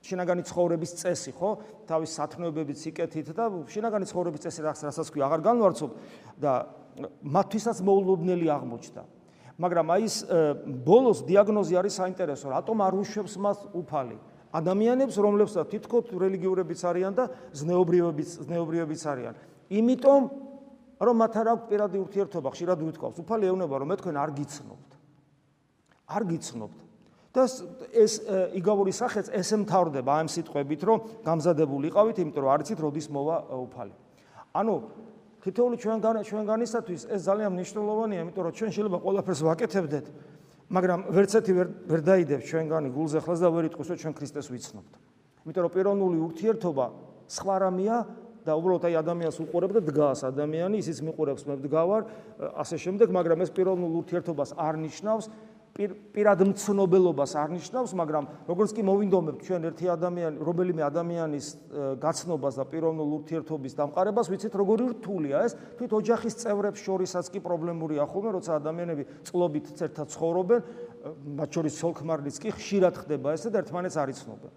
შინაგანი 0.00 0.42
ცხოვრების 0.48 0.92
წესი 0.96 1.32
ხო? 1.36 1.50
თავის 1.84 2.10
სათნოებებით 2.16 2.76
სიკეთით 2.80 3.36
და 3.36 3.44
შინაგანი 3.68 4.06
ცხოვრების 4.08 4.40
წესი 4.48 4.60
რასაც 4.64 5.08
ქვია 5.12 5.28
აღარ 5.28 5.40
განვარცობ 5.44 5.90
და 6.40 6.52
მათთვისაც 7.20 7.84
მოულოდნელი 7.84 8.46
აღმოჩნდა 8.48 9.17
მაგრამ 9.58 9.86
აი 9.90 10.02
ეს 10.06 10.16
ბოლოს 10.86 11.26
დიაგნოზი 11.26 11.74
არის 11.82 11.94
საინტერესო, 11.98 12.46
რატომ 12.54 12.76
არ 12.78 12.94
უშვებს 13.02 13.34
მას 13.42 13.58
უფალი? 13.74 14.16
ადამიანებს, 14.54 15.16
რომლებსაც 15.18 15.66
თითქოს 15.68 16.08
რელიგიურებიც 16.14 16.80
არიან 16.88 17.12
და 17.12 17.24
ზნეობრიობიც, 17.52 18.30
ზნეობრიობიც 18.48 19.02
არიან. 19.12 19.34
იმიტომ 19.68 20.22
რომ 20.98 21.16
მათ 21.20 21.32
არ 21.36 21.48
აქვს 21.52 21.66
პირადი 21.68 21.96
ურთიერთობა, 22.00 22.48
ხშირად 22.54 22.78
უთქვავს, 22.88 23.18
უფალი 23.22 23.44
ეუბნება, 23.50 23.74
რომ 23.82 23.88
მე 23.92 23.96
თქვენ 24.00 24.16
არ 24.18 24.30
გიცნობთ. 24.38 24.90
არ 26.08 26.22
გიცნობთ. 26.32 26.78
და 27.28 27.44
ეს 27.92 28.12
იგავური 28.56 28.90
სახეც 28.90 29.28
ესე 29.30 29.56
მთავრდება 29.62 30.10
ამ 30.16 30.28
სიტყვებით, 30.32 30.80
რომ 30.80 30.98
გამზადებული 31.22 31.92
იყავით, 31.92 32.16
იმიტომ 32.24 32.42
რომ 32.42 32.52
არიცით 32.56 32.78
როდის 32.82 33.06
მოვა 33.12 33.36
უფალი. 33.52 33.94
ანუ 34.56 34.74
თითოეული 35.48 35.76
ჩვენგან 35.80 36.16
ჩვენგანისათვის 36.28 37.02
ეს 37.08 37.20
ძალიან 37.24 37.50
მნიშვნელოვანია, 37.56 38.20
იმიტომ 38.28 38.42
რომ 38.44 38.52
ჩვენ 38.52 38.70
შეიძლება 38.76 38.98
ყველაფერს 39.00 39.40
ვაკეთებდეთ, 39.48 40.06
მაგრამ 40.68 41.00
ვერცეთი 41.08 41.52
ვერ 41.56 41.68
ვერ 41.88 42.00
დაიდებს 42.04 42.44
ჩვენგანი 42.52 42.88
გულზე 42.92 43.18
ხლას 43.24 43.40
და 43.40 43.48
ვერ 43.48 43.64
იტყვის, 43.72 43.88
რომ 43.88 43.98
ჩვენ 44.04 44.14
ქრისტეს 44.18 44.46
ვიცნობთ. 44.52 44.92
იმიტომ 45.48 45.62
რომ 45.64 45.72
პიროვნული 45.72 46.18
ურთიერთობა 46.28 46.86
სხვა 47.32 47.54
რამეა 47.64 47.98
და 48.44 48.52
უბრალოდ 48.56 48.84
აი 48.88 48.94
ადამიანს 49.00 49.36
უყურებ 49.44 49.70
და 49.76 49.80
დგას 49.88 50.20
ადამიანი, 50.28 50.76
ისიც 50.84 50.98
მიყურებს 51.08 51.42
მე 51.48 51.54
დგავარ, 51.64 52.02
ასე 52.60 52.76
შემდეგ, 52.84 53.08
მაგრამ 53.12 53.38
ეს 53.44 53.50
პიროვნულ 53.56 53.92
ურთიერთობას 54.04 54.50
არ 54.56 54.74
ნიშნავს, 54.84 55.24
პირად 55.78 56.40
მცნობელობას 56.42 57.32
არნიშნავს, 57.38 57.92
მაგრამ 57.94 58.24
როგორც 58.50 58.70
კი 58.74 58.82
მოვინდომებთ 58.82 59.40
ჩვენ 59.46 59.62
ერთი 59.70 59.86
ადამიანი, 59.94 60.36
რომელიმე 60.42 60.82
ადამიანის 60.82 61.46
გაცნობას 62.02 62.54
და 62.58 62.64
პიროვნულ 62.66 63.10
ურთიერთობის 63.22 63.78
დამყარებას, 63.78 64.26
ვიცით 64.26 64.54
როგორი 64.58 64.84
რთულია 64.98 65.36
ეს, 65.46 65.54
თვით 65.78 65.92
ოჯახის 66.02 66.34
წევრებს 66.42 66.82
შორისაც 66.82 67.30
კი 67.30 67.38
პრობლემურია 67.38 68.02
ხოლმე, 68.10 68.30
როცა 68.34 68.58
ადამიანები 68.58 69.02
წლობით 69.22 69.66
ერთად 69.86 70.06
ცხოვრობენ, 70.18 70.60
მათ 71.38 71.50
შორის 71.54 71.74
სოლქმარლიც 71.78 72.36
კი 72.42 72.50
ხშირად 72.58 72.94
ხდება 73.06 73.38
ესე 73.38 73.54
და 73.54 73.62
ერთმანეთს 73.62 73.96
არ 74.02 74.08
იცნობენ. 74.18 74.52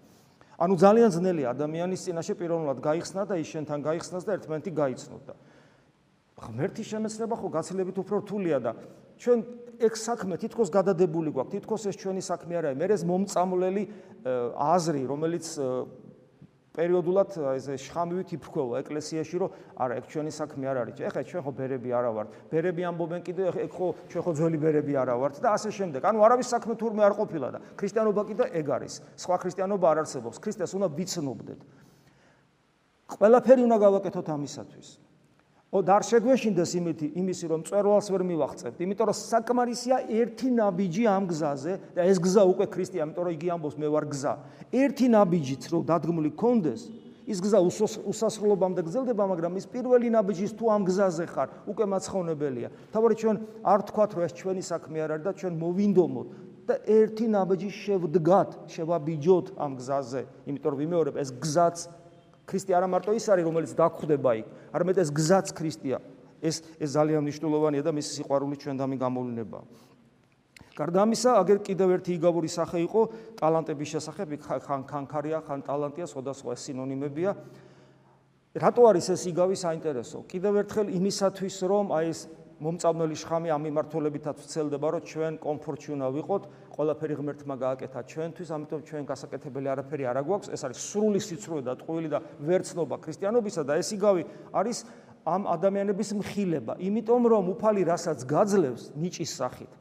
ანუ 0.58 0.74
ძალიან 0.78 1.10
ძნელია 1.10 1.48
ადამიანის 1.54 2.02
წინაშე 2.02 2.34
პიროვნულად 2.38 2.78
გაიხსნა 2.82 3.22
და 3.30 3.34
ის 3.38 3.48
შენთან 3.50 3.78
გაიხსნას 3.82 4.24
და 4.26 4.32
ერთმანეთი 4.36 4.70
გაიცნოდა. 4.74 5.34
ღმერთის 6.42 6.86
შემეცნება 6.90 7.34
ხო 7.38 7.48
გაცილებით 7.54 7.96
უფრო 8.02 8.16
რთულია 8.26 8.58
და 8.58 8.72
ჩვენ 9.22 9.38
ეგ 9.82 9.94
საქმე 9.98 10.34
თითქოს 10.38 10.70
გადადებული 10.70 11.30
გვაქვს, 11.34 11.52
თითქოს 11.58 11.82
ეს 11.90 11.96
ჩვენი 11.98 12.22
საქმე 12.22 12.54
არ 12.58 12.64
არის. 12.70 12.78
მე 12.78 12.86
ეს 12.92 13.02
მომწამლელი 13.08 13.82
აზრი, 14.56 15.02
რომელიც 15.10 15.46
პერიოდულად 16.72 17.36
ეს 17.52 17.66
შხამივით 17.84 18.28
იფრქვევა 18.32 18.80
ეკლესიაში, 18.80 19.36
რომ 19.44 19.50
არა, 19.76 19.92
ეგ 20.00 20.04
ჩვენი 20.08 20.32
საქმე 20.32 20.64
არ 20.72 20.76
არის. 20.80 20.94
ეხლა 21.04 21.20
ჩვენ 21.28 21.42
ხო 21.44 21.52
ბერები 21.52 21.90
არა 21.92 22.10
ვართ. 22.16 22.28
ბერები 22.48 22.82
ამბობენ 22.88 23.20
კიდე 23.28 23.42
ეგ 23.60 23.70
ხო 23.76 23.86
ჩვენ 24.08 24.22
ხო 24.24 24.32
ძველი 24.32 24.58
ბერები 24.62 24.92
არა 24.96 25.14
ვართ 25.20 25.34
და 25.44 25.48
ასე 25.52 25.68
შემდეგ. 25.68 26.00
ანუ 26.00 26.18
არავის 26.24 26.48
საქმე 26.48 26.72
თურმე 26.80 27.02
არ 27.04 27.14
ყოფილა 27.20 27.48
და 27.52 27.58
ქრისტიანობა 27.76 28.22
კიდე 28.24 28.44
ეგ 28.56 28.66
არის. 28.72 28.94
სხვა 29.20 29.36
ქრისტიანობა 29.44 29.86
არ 29.92 29.98
არსებობს. 30.00 30.36
ქრისტეს 30.40 30.72
უნდა 30.72 30.88
ვიცნობდეთ. 30.96 31.60
ყველაფერი 33.20 33.62
უნდა 33.68 33.76
გავაკეთოთ 33.76 34.26
ამისათვის. 34.32 34.88
ო 35.72 35.80
და 35.80 35.94
არ 35.96 36.04
შეგვეშინდეს 36.04 36.72
იმითი 36.76 37.06
იმისი 37.16 37.48
რომ 37.48 37.62
წერვალს 37.64 38.10
ვერ 38.12 38.22
მივახცებთ 38.28 38.80
იმიტომ 38.84 39.08
რომ 39.08 39.16
საკმარისია 39.16 39.96
ერთი 40.20 40.48
ნაბიჯი 40.52 41.04
ამ 41.08 41.24
გზაზე 41.32 41.72
და 41.96 42.04
ეს 42.12 42.18
გზა 42.20 42.44
უკვე 42.44 42.66
ქრისტე 42.68 43.00
იმიტომ 43.00 43.24
რომ 43.24 43.32
იგი 43.40 43.48
ამბობს 43.56 43.76
მე 43.80 43.88
ვარ 43.88 44.04
გზა. 44.12 44.32
ერთი 44.68 45.06
ნაბიჯიც 45.16 45.62
რომ 45.72 45.82
დადგმული 45.88 46.30
კონდეს 46.36 46.92
ის 47.24 47.38
გზა 47.40 47.58
უსასრულობამდე 48.04 48.84
გრძელდება 48.84 49.24
მაგრამ 49.32 49.56
ის 49.56 49.66
პირველი 49.72 50.12
ნაბიჯის 50.12 50.52
თუ 50.60 50.64
ამ 50.76 50.82
გზაზე 50.84 51.24
ხარ 51.32 51.48
უკვე 51.64 51.84
მაცხოვნებელია. 51.88 52.68
თავარი 52.92 53.14
ჩვენ 53.16 53.36
არ 53.64 53.80
თქვათ 53.88 54.10
რომ 54.12 54.22
ეს 54.28 54.32
ჩვენი 54.36 54.62
საქმე 54.68 54.98
არ 55.00 55.10
არის 55.16 55.24
და 55.24 55.32
ჩვენ 55.40 55.54
მოვინდომოთ 55.56 56.28
და 56.68 56.74
ერთი 56.84 57.26
ნაბიჯი 57.32 57.70
შევდგათ 57.80 58.50
შევაბიჯოთ 58.68 59.46
ამ 59.56 59.72
გზაზე 59.80 60.22
იმიტომ 60.52 60.68
რომ 60.68 60.78
ვიმეორებ 60.84 61.14
ეს 61.16 61.30
გზაც 61.32 61.76
ქრისტე 62.52 62.76
არა 62.76 62.88
მარტო 62.92 63.16
ის 63.16 63.26
არის 63.32 63.48
რომელიც 63.48 63.72
დაგხვდება 63.80 64.30
იქ 64.44 64.46
არამედ 64.76 65.00
ეს 65.00 65.08
გზაც 65.08 65.56
ქრისტეა 65.56 65.98
ეს 66.44 66.60
ეს 66.76 66.90
ძალიან 66.92 67.24
მნიშვნელოვანია 67.24 67.82
და 67.88 67.96
მისი 67.96 68.10
სიყვარული 68.20 68.60
ჩვენ 68.60 68.76
დამი 68.76 68.96
გამოვლინებაა 69.00 69.64
გარდა 70.72 71.04
ამისა, 71.04 71.32
აგერ 71.42 71.58
კიდევ 71.68 71.90
ერთი 71.98 72.14
იგავური 72.16 72.48
სახე 72.48 72.80
იყო 72.88 73.00
ტალანტების 73.36 73.88
შესახებ, 73.92 74.30
ხან 74.40 74.84
ხანქარია, 74.88 75.38
ხან 75.44 75.60
ტალანტია, 75.68 76.06
სხვადასხვა 76.08 76.56
სინონიმებია. 76.56 77.36
რატო 78.56 78.82
არის 78.88 79.06
ეს 79.12 79.22
იგავი 79.28 79.56
საინტერესო? 79.56 80.24
კიდევ 80.32 80.52
ერთხელ 80.64 80.88
იმისათვის, 80.96 81.56
რომ 81.68 81.86
აი 81.92 82.06
ეს 82.08 82.20
მომწამლელი 82.62 83.16
შხამი 83.20 83.48
ამ 83.52 83.62
მიმართულებითაც 83.68 84.36
ვცელდება, 84.44 84.88
რომ 84.96 85.02
ჩვენ 85.08 85.32
კომფორტში 85.44 85.90
უნდა 85.92 86.08
ვიყოთ, 86.16 86.42
ყველაფერი 86.72 87.14
ღმერთმა 87.20 87.54
გააკეთა 87.60 88.00
ჩვენთვის, 88.08 88.48
ამიტომ 88.56 88.80
ჩვენ 88.88 89.04
გასაკეთებელი 89.04 89.68
არაფერი 89.76 90.04
არ 90.08 90.16
აგვაქვს, 90.24 90.48
ეს 90.56 90.62
არის 90.64 90.78
სრული 90.88 91.20
სიცრუე 91.20 91.62
და 91.68 91.72
ტყუილი 91.76 92.08
და 92.08 92.18
ვერცნობა 92.40 92.96
ქრისტიანობისა 93.04 93.62
და 93.68 93.76
ეს 93.76 93.88
იგავი 93.92 94.22
არის 94.56 94.78
ამ 95.28 95.42
ადამიანების 95.52 96.10
მხილება, 96.16 96.72
იმიტომ 96.80 97.22
რომ 97.28 97.44
უფალი 97.52 97.82
რასაც 97.86 98.24
გაძლევს 98.24 98.82
ნიჭის 98.96 99.32
სახით. 99.36 99.72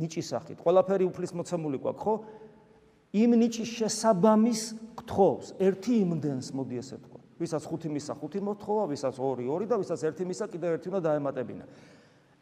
ნიჭის 0.00 0.26
სახით. 0.32 0.58
ყველაფერი 0.64 1.04
უფლის 1.12 1.32
მოცემული 1.36 1.78
გვაქვს, 1.78 2.02
ხო? 2.02 2.14
იმ 3.12 3.30
ნიჭის 3.36 3.68
შესაბამის 3.76 4.60
გთხოვს, 4.96 5.46
ერთი 5.60 5.92
იმდენს, 6.00 6.46
მოდი 6.56 6.76
ესე 6.80 6.96
თქვა. 6.96 7.20
ვისაც 7.36 7.62
ხუთი 7.68 7.88
მისა, 7.92 8.12
ხუთი 8.16 8.40
მოთხოვა, 8.40 8.84
ვისაც 8.88 9.14
ორი, 9.20 9.44
ორი 9.52 9.66
და 9.68 9.76
ვისაც 9.76 10.00
ერთი 10.08 10.24
მისა, 10.24 10.44
კიდევ 10.48 10.70
ერთი 10.80 10.86
უნდა 10.88 11.00
დაემატებინა. 11.12 11.64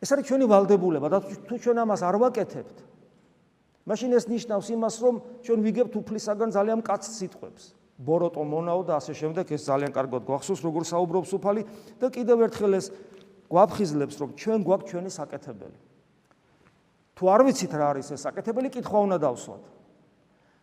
ეს 0.00 0.08
არის 0.14 0.24
ჩვენი 0.30 0.46
ვალდებულება 0.46 1.06
და 1.10 1.18
თუ 1.20 1.54
ჩვენ 1.58 1.76
ამას 1.82 2.00
არ 2.06 2.16
ვაკეთებთ, 2.22 2.76
მაშინ 3.88 4.10
ეს 4.16 4.24
ნიშნავს 4.28 4.66
იმას, 4.76 4.94
რომ 5.00 5.14
ჩვენ 5.44 5.58
ვიგებთ 5.64 5.94
უფლისაგან 6.00 6.48
ძალიან 6.52 6.78
მკაც 6.84 7.02
სიტყვებს. 7.06 7.62
ბოროტო 8.00 8.42
მონაო 8.44 8.82
და 8.88 8.96
ასე 8.96 9.12
შემდეგ 9.12 9.46
ეს 9.52 9.62
ძალიან 9.68 9.92
კარგად 9.92 10.24
გვახსოვს, 10.24 10.60
როგორ 10.64 10.82
საუბრობს 10.88 11.30
უფალი 11.36 11.62
და 12.00 12.06
კიდევ 12.08 12.38
ერთხელ 12.48 12.72
ეს 12.80 12.86
გვაფხიზლებს, 13.52 14.14
რომ 14.20 14.30
ჩვენ 14.40 14.60
გვაქვს 14.64 14.88
ჩვენი 14.88 15.10
საკეთებელი. 15.10 15.78
თუ 17.16 17.24
არ 17.28 17.40
ვიცით 17.44 17.72
რა 17.76 17.86
არის 17.92 18.08
ეს 18.16 18.20
საკეთებელი, 18.24 18.68
კითხვა 18.72 18.98
უნდა 19.04 19.18
დავსვათ. 19.20 19.64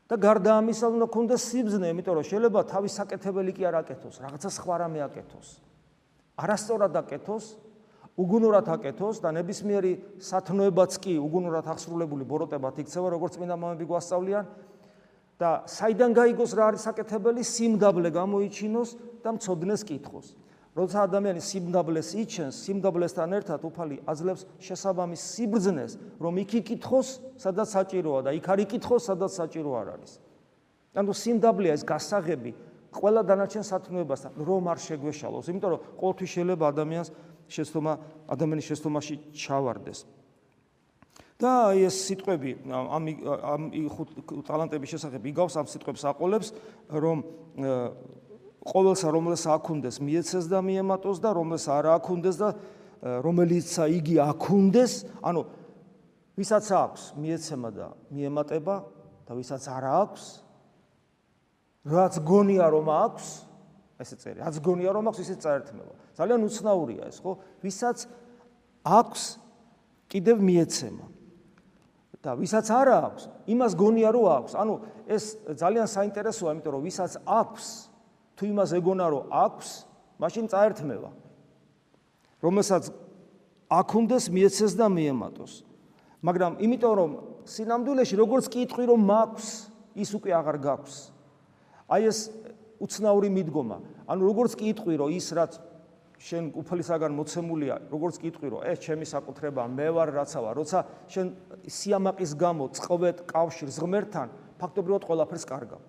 და 0.07 0.15
გარდა 0.15 0.51
ამისა 0.63 0.87
უნდა 0.87 1.05
გქონდეს 1.11 1.41
სიბზნე, 1.51 1.87
იმიტომ 1.91 2.15
რომ 2.15 2.25
შეიძლება 2.31 2.59
თავის 2.71 2.93
საკეთებელი 2.95 3.51
კი 3.51 3.63
არ 3.67 3.75
აკეთოს, 3.83 4.15
რაღაცა 4.23 4.49
სხვა 4.55 4.75
რამე 4.87 4.99
აკეთოს. 5.03 5.47
არასწორად 6.39 6.93
აკეთოს, 6.95 7.45
უგუნურად 8.17 8.65
აკეთოს 8.73 9.21
და 9.21 9.29
ნებისმიერი 9.37 9.91
სათნოებაც 10.17 10.97
კი 10.97 11.13
უგუნურად 11.21 11.69
აღსრულებული 11.69 12.25
ბოროტებად 12.25 12.81
იქცევა, 12.81 13.13
როგორც 13.13 13.37
წმინდა 13.37 13.55
მომები 13.61 13.85
გვასწავლიან 13.85 14.45
და 15.37 15.49
საიდან 15.69 16.11
გაიგოს 16.17 16.51
რა 16.57 16.73
არის 16.73 16.85
საკეთებელი, 16.89 17.41
სიმდაბლე 17.45 18.09
გამოიჩინოს 18.09 18.89
და 19.21 19.29
მწოდნეს 19.37 19.81
კითხოს. 19.85 20.33
როცა 20.77 20.97
ადამიანი 21.09 21.41
სიმდაბლეს 21.41 22.09
იჩენს, 22.21 22.55
სიმდაბლესთან 22.65 23.31
ერთად 23.37 23.61
უფალი 23.65 23.95
აძლევს 24.05 24.45
შესაბამის 24.61 25.21
სიბრძნეს, 25.33 25.91
რომ 26.21 26.33
იქ 26.41 26.51
იკითხოს, 26.61 27.07
სადაც 27.41 27.67
საჭიროა 27.73 28.19
და 28.25 28.31
იქ 28.37 28.45
არ 28.45 28.59
იკითხოს, 28.65 29.01
სადაც 29.09 29.31
საჭირო 29.41 29.71
არ 29.73 29.87
არის. 29.97 30.11
ანუ 30.97 31.13
სიმდაბლეა 31.17 31.73
ეს 31.77 31.83
გასაღები 31.85 32.51
ყველა 32.93 33.21
დანარჩენ 33.29 33.63
სათნოებასთან, 33.65 34.31
რომ 34.37 34.63
არ 34.69 34.79
შეგვეშალოს, 34.85 35.45
იმიტომ 35.49 35.69
რომ 35.73 35.81
ყოველთვის 35.97 36.29
შეიძლება 36.33 36.65
ადამიანს 36.73 37.09
შეცდომა 37.47 37.93
ადამიანის 38.27 38.67
შეცდომაში 38.69 39.15
ჩავარდეს. 39.33 40.05
და 41.37 41.77
ეს 41.77 41.95
სიტყვები 42.09 42.51
ამ 42.65 43.03
ამ 43.21 43.61
ტალანტების 44.41 44.89
შესახებ 44.97 45.21
იგავს 45.21 45.53
ამ 45.61 45.67
სიტყვებს 45.69 46.01
აყოლებს, 46.09 46.47
რომ 46.89 47.17
ყოველსა 48.65 49.07
რომელს 49.13 49.43
აქუნდეს 49.45 50.01
მიეცეს 50.01 50.45
და 50.49 50.59
მიემატოს 50.65 51.21
და 51.21 51.29
რომელს 51.37 51.65
არ 51.69 51.85
აქუნდეს 52.01 52.35
და 52.41 52.49
რომელიცა 53.21 53.83
იგი 54.01 54.15
აქუნდეს, 54.33 54.93
ანუ 55.21 55.41
ვისაც 56.37 56.65
აქვს 56.73 57.01
მიეცემა 57.21 57.69
და 57.69 57.87
მიემატება 58.09 58.75
და 59.29 59.31
ვისაც 59.37 59.63
არ 59.69 59.85
აქვს 59.93 60.23
რაც 61.85 62.13
გონია 62.25 62.65
რომ 62.73 62.87
აქვს 62.89 63.25
ესე 64.01 64.15
წერი, 64.17 64.41
რაც 64.41 64.57
გონია 64.57 64.91
რომ 64.97 65.05
აქვს 65.13 65.21
ისე 65.21 65.35
წაერთმევა. 65.37 66.06
ძალიან 66.17 66.41
უცნაურია 66.49 67.03
ეს, 67.13 67.21
ხო? 67.21 67.37
ვისაც 67.61 67.97
აქვს 68.81 69.23
კიდევ 70.09 70.37
მიეცემა 70.41 71.05
და 72.27 72.33
ვისაც 72.35 72.67
არ 72.73 72.87
აქვს, 72.91 73.23
იმას 73.47 73.73
გონია 73.77 74.09
რომ 74.11 74.25
აქვს. 74.27 74.53
ანუ 74.57 74.73
ეს 75.07 75.23
ძალიან 75.53 75.87
საინტერესოა, 75.87 76.49
იმიტომ 76.57 76.73
რომ 76.75 76.83
ვისაც 76.83 77.11
აქვს 77.23 77.65
თუ 78.35 78.43
იმას 78.51 78.69
ეგონა 78.75 79.05
რომ 79.13 79.23
აქვს, 79.31 79.67
მაშინ 80.19 80.45
წაერთმევა. 80.51 81.11
რომელსაც 82.41 82.83
აქუნდეს 83.69 84.25
მიეცეს 84.33 84.73
და 84.75 84.87
მიემატოს. 84.89 85.53
მაგრამ 86.21 86.53
იმიტომ 86.61 86.93
რომ 86.97 87.11
სინამდვილეში 87.47 88.15
როგორც 88.17 88.45
კიტყვი 88.51 88.83
რომ 88.91 88.99
მაქვს, 89.07 89.47
ის 89.95 90.09
უკვე 90.17 90.31
აღარ 90.35 90.57
გაქვს. 90.61 90.95
აი 91.87 92.01
ეს 92.11 92.19
უცნაური 92.81 93.29
მიდგომა. 93.31 93.77
ანუ 94.09 94.21
როგორც 94.25 94.51
კიტყვი 94.57 94.93
რომ 94.99 95.09
ის 95.15 95.27
რაც 95.31 95.51
შენ 96.17 96.43
უფალისაგან 96.57 97.11
მოცემულია, 97.13 97.75
როგორც 97.93 98.15
კიტყვი, 98.17 98.47
რომ 98.49 98.61
ეს 98.65 98.77
ჩემი 98.81 99.05
საკუთრება, 99.05 99.63
მე 99.69 99.87
ვარ 99.93 100.09
რაცავა, 100.17 100.49
როცა 100.57 100.79
შენ 101.13 101.27
სიამაყის 101.69 102.31
გამო 102.33 102.65
წყვეთ 102.73 103.17
კავშირს 103.29 103.77
ღმერთთან, 103.77 104.27
ფაქტობრივად 104.57 105.03
ყველაფერს 105.05 105.45
კარგავ. 105.45 105.81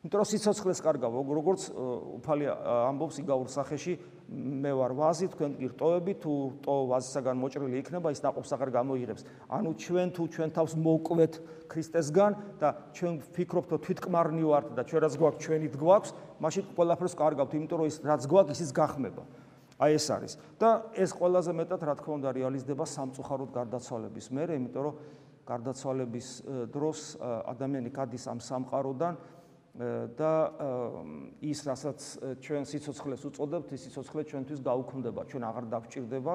იმიტომ 0.00 0.16
რომ 0.16 0.28
სიცოცხლეს 0.32 0.80
კარგავ, 0.80 1.12
როგორც 1.12 1.62
უფალი 1.76 2.46
ამბობს 2.88 3.20
იგაურ 3.20 3.48
სახეში, 3.52 4.00
მე 4.32 4.72
ვარ 4.72 4.92
ვაზი, 4.96 5.26
თქვენ 5.28 5.50
კი 5.60 5.66
რტოები, 5.76 6.12
თუ 6.24 6.32
რტო 6.56 6.74
ვაზისაგან 6.88 7.36
მოჭრილი 7.36 7.76
იქნება, 7.84 8.08
ის 8.08 8.24
ناقობს 8.24 8.50
აღარ 8.56 8.70
გამოიღებს. 8.80 9.22
ანუ 9.52 9.70
ჩვენ 9.76 10.08
თუ 10.16 10.22
ჩვენ 10.32 10.50
თავს 10.56 10.72
მოკვეთ 10.80 11.32
ქრისტესგან 11.68 12.32
და 12.56 12.68
ჩვენ 12.96 13.14
ვფიქრობთ, 13.28 13.68
რომ 13.76 13.80
თვითკმარნი 13.84 14.44
ვართ 14.48 14.66
და 14.72 14.82
ჩვენ 14.88 15.00
რაც 15.04 15.14
გვაქვს, 15.20 15.42
ჩვენით 15.44 15.74
გვაქვს, 15.76 16.10
მაშინ 16.40 16.64
ყველაფერს 16.80 17.14
კარგავთ, 17.20 17.50
იმიტომ 17.60 17.76
რომ 17.76 17.86
ის 17.92 17.96
რაც 18.00 18.22
გვაქვს, 18.24 18.56
ისიც 18.56 18.70
გახმება. 18.72 19.22
აი 19.80 19.96
ეს 19.96 20.06
არის 20.12 20.32
და 20.60 20.68
ეს 20.92 21.10
ყველაზე 21.16 21.52
მეტად 21.56 21.80
რა 21.88 21.94
თქმა 21.96 22.12
უნდა 22.20 22.30
რეალიზდება 22.36 22.84
სამწუხაროდ 22.84 23.50
გარდაცვალების 23.56 24.26
მერე 24.36 24.52
იმიტომ 24.60 24.82
რომ 24.86 24.94
გარდაცვალების 25.50 26.28
დროს 26.70 26.98
ადამიანი 27.20 27.90
გადის 27.90 28.24
ამ 28.28 28.38
სამყაროდან 28.44 29.14
და 30.18 30.32
ის 31.46 31.60
რასაც 31.64 31.98
ჩვენ 32.42 32.64
სიცოცხლეს 32.66 33.22
უწოდებთ, 33.30 33.70
ის 33.70 33.80
სიცოცხლე 33.86 34.22
ჩვენთვის 34.26 34.60
გაუქმდება, 34.66 35.20
ჩვენ 35.30 35.42
აღარ 35.46 35.64
დაგვჭირდება 35.70 36.34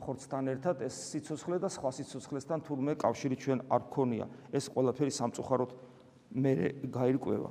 ხორცთან 0.00 0.44
ერთად 0.56 0.82
ეს 0.86 0.94
სიცოცხლე 1.12 1.56
და 1.60 1.68
სხვა 1.68 1.90
სიცოცხლესთან 2.00 2.58
თურმე 2.64 2.92
კავშირი 2.96 3.36
ჩვენ 3.36 3.58
არ 3.68 3.82
გქონია. 3.92 4.26
ეს 4.56 4.64
ყველაფერი 4.72 5.12
სამწუხაროდ 5.12 5.70
მე 6.32 6.52
გაირკვევა. 6.90 7.50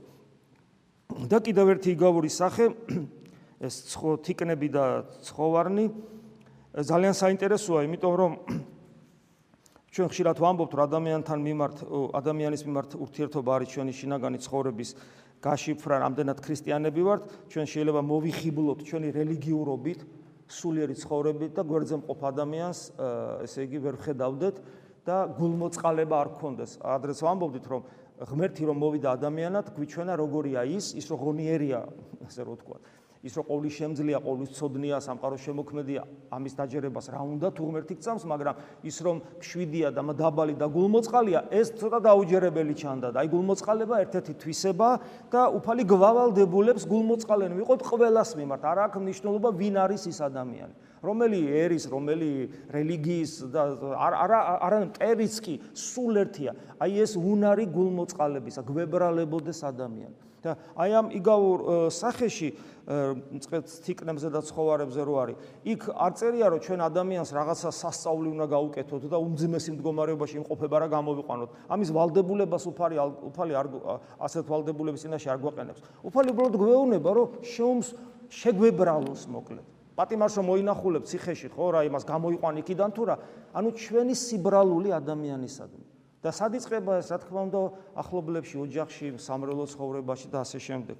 და 1.29 1.37
კიდევ 1.37 1.67
ერთი 1.77 1.89
იგავური 1.95 2.29
სახე 2.33 2.65
ეს 3.63 3.75
ცხო 3.91 4.11
თიკნები 4.25 4.67
და 4.71 4.85
ცხოვარნი 5.23 5.85
ძალიან 6.75 7.15
საინტერესოა, 7.15 7.85
იმიტომ 7.87 8.13
რომ 8.19 8.31
ჩვენ 9.95 10.07
ხშირად 10.11 10.37
ვამბობთ 10.43 10.73
რომ 10.75 10.83
ადამიანთან 10.91 11.39
მიმართ 11.39 11.77
ადამიანის 12.19 12.61
მიმართ 12.67 12.89
ურთიერთობა 12.99 13.51
არის 13.55 13.69
ჩვენი 13.71 13.93
შინაგანი 13.95 14.39
ცხოვრების 14.43 14.89
გაშიფრა, 15.45 15.95
რამდენად 16.03 16.37
ქრისტიანები 16.41 17.01
ვართ, 17.05 17.21
ჩვენ 17.53 17.65
შეიძლება 17.69 18.01
მოვიხიბლოთ 18.01 18.79
ჩვენი 18.89 19.09
რელიგიურობით, 19.15 19.99
სულიერი 20.45 20.95
ცხოვრებით 20.99 21.51
და 21.57 21.63
გვერდზე 21.69 21.95
მყოფ 22.01 22.19
ადამიანს, 22.31 22.79
ესე 23.45 23.59
იგი, 23.65 23.79
ვერ 23.85 23.95
ხედავდეთ 24.03 24.55
და 25.05 25.17
გულმოწყალება 25.37 26.15
არ 26.17 26.29
გქონდეს. 26.35 26.71
ადრეს 26.81 27.19
ვამბობდით 27.21 27.65
რომ 27.69 27.81
ღმერთი 28.25 28.63
რომ 28.65 28.77
მოვიდა 28.81 29.09
ადამიანად, 29.15 29.65
გვიჩვენა 29.75 30.13
როგორია 30.17 30.65
ის, 30.65 30.93
ის 30.97 31.05
რო 31.11 31.17
ღონიერია, 31.23 31.79
ასე 32.25 32.41
რო 32.41 32.53
ვთქვა. 32.57 32.77
ის 33.25 33.33
რომ 33.33 33.45
ყოვლის 33.49 33.73
შემძლეა, 33.73 34.19
ყოვლის 34.21 34.49
ცოდნია, 34.53 34.97
სამყაროს 35.01 35.41
შემოქმედია, 35.41 36.01
ამის 36.29 36.53
დაჯერებას 36.61 37.07
რა 37.09 37.21
უნდა 37.25 37.47
თუ 37.57 37.63
ღმერთი 37.65 37.93
გწამს, 37.97 38.23
მაგრამ 38.29 38.55
ის 38.85 38.97
რომ 39.01 39.17
შვიდია 39.41 39.89
და 39.97 40.01
დაბალი 40.13 40.53
და 40.61 40.67
გულმოწყალია, 40.69 41.39
ეს 41.49 41.73
ცოტა 41.73 41.99
დაუჯერებელი 42.05 42.73
ჩანდა 42.77 43.09
და 43.09 43.25
აი 43.25 43.27
გულმოწყალება 43.33 43.95
ერთ-ერთი 44.05 44.33
თვისება 44.45 44.89
და 45.33 45.41
უფალი 45.57 45.83
გვალდებულებს 45.89 46.83
გულმოწყალენ 46.85 47.51
ვიყოთ 47.65 47.81
ყველას 47.89 48.29
მიმართ. 48.37 48.61
არ 48.61 48.77
აქვს 48.85 49.01
მნიშვნელობა 49.01 49.49
ვინ 49.57 49.75
არის 49.81 50.03
ის 50.05 50.19
ადამიანი. 50.21 50.75
რომელი 51.05 51.39
ერის, 51.53 51.85
რომელი 51.85 52.29
რელიგიის 52.73 53.31
და 53.53 53.61
არ 53.93 54.13
არ 54.25 54.31
არ 54.65 54.73
მტერიც 54.89 55.35
კი 55.45 55.55
სულ 55.77 56.13
ერთია. 56.25 56.51
აი 56.81 56.91
ეს 57.05 57.13
უნარი 57.13 57.65
გულმოწყალებისა, 57.69 58.61
გვებრალებოდეს 58.65 59.59
ადამიანი. 59.69 60.17
და 60.45 60.51
აი 60.77 60.91
ამ 61.01 61.07
იგავურ 61.17 61.59
სახეში 61.89 62.49
წყეთ 62.85 63.65
თიკნებზე 63.81 64.29
და 64.29 64.39
ცხოვარებზე 64.45 65.01
რო 65.01 65.15
არის. 65.17 65.37
იქ 65.65 65.81
არ 65.89 66.11
წერია 66.21 66.47
რომ 66.53 66.59
ჩვენ 66.61 66.79
ადამიანს 66.85 67.29
რაღაცა 67.33 67.69
სასწაული 67.73 68.29
უნდა 68.29 68.45
გაუკეთოთ 68.45 69.03
და 69.09 69.17
უმძიმესი 69.25 69.69
მდგომარეობაში 69.73 70.35
იმყოფება 70.45 70.77
რა 70.85 70.87
გამოვიყვანოთ. 70.93 71.49
ამის 71.65 71.89
ვალდებულებას 71.97 72.63
უფალი 72.69 72.95
უფალი 73.33 73.53
არ 73.57 73.67
ასეთ 74.21 74.45
ვალდებულების 74.45 75.01
წინაშე 75.01 75.27
არ 75.33 75.39
გვაყენებს. 75.41 75.81
უფალი 76.05 76.29
უბრალოდ 76.29 76.55
გვეუბნება 76.61 77.09
რომ 77.09 77.27
შეუმს 77.41 77.87
შეგვებრალოს 78.29 79.21
მოკლედ. 79.33 79.65
პატიმარს 79.95 80.35
რომ 80.35 80.45
მოინახულებ 80.51 81.03
ციხეში, 81.07 81.47
ხო 81.55 81.65
რა, 81.71 81.79
იმას 81.87 82.03
გამოიყვან 82.03 82.55
იქიდან 82.61 82.89
თუ 82.91 83.03
რა, 83.07 83.15
ანუ 83.55 83.69
ჩვენი 83.79 84.13
სიბრალული 84.13 84.91
ადამიანისადმი. 84.91 85.94
და 86.25 86.33
სად 86.33 86.57
იწყება 86.57 86.97
ეს, 86.97 87.13
რა 87.13 87.17
თქმა 87.21 87.41
უნდა, 87.45 87.59
ახლობლებში, 88.01 88.55
ოჯახში, 88.65 89.13
სამრელო 89.21 89.65
ცხოვრებაში 89.69 90.27
და 90.33 90.41
ასე 90.41 90.57
შემდეგ. 90.57 90.97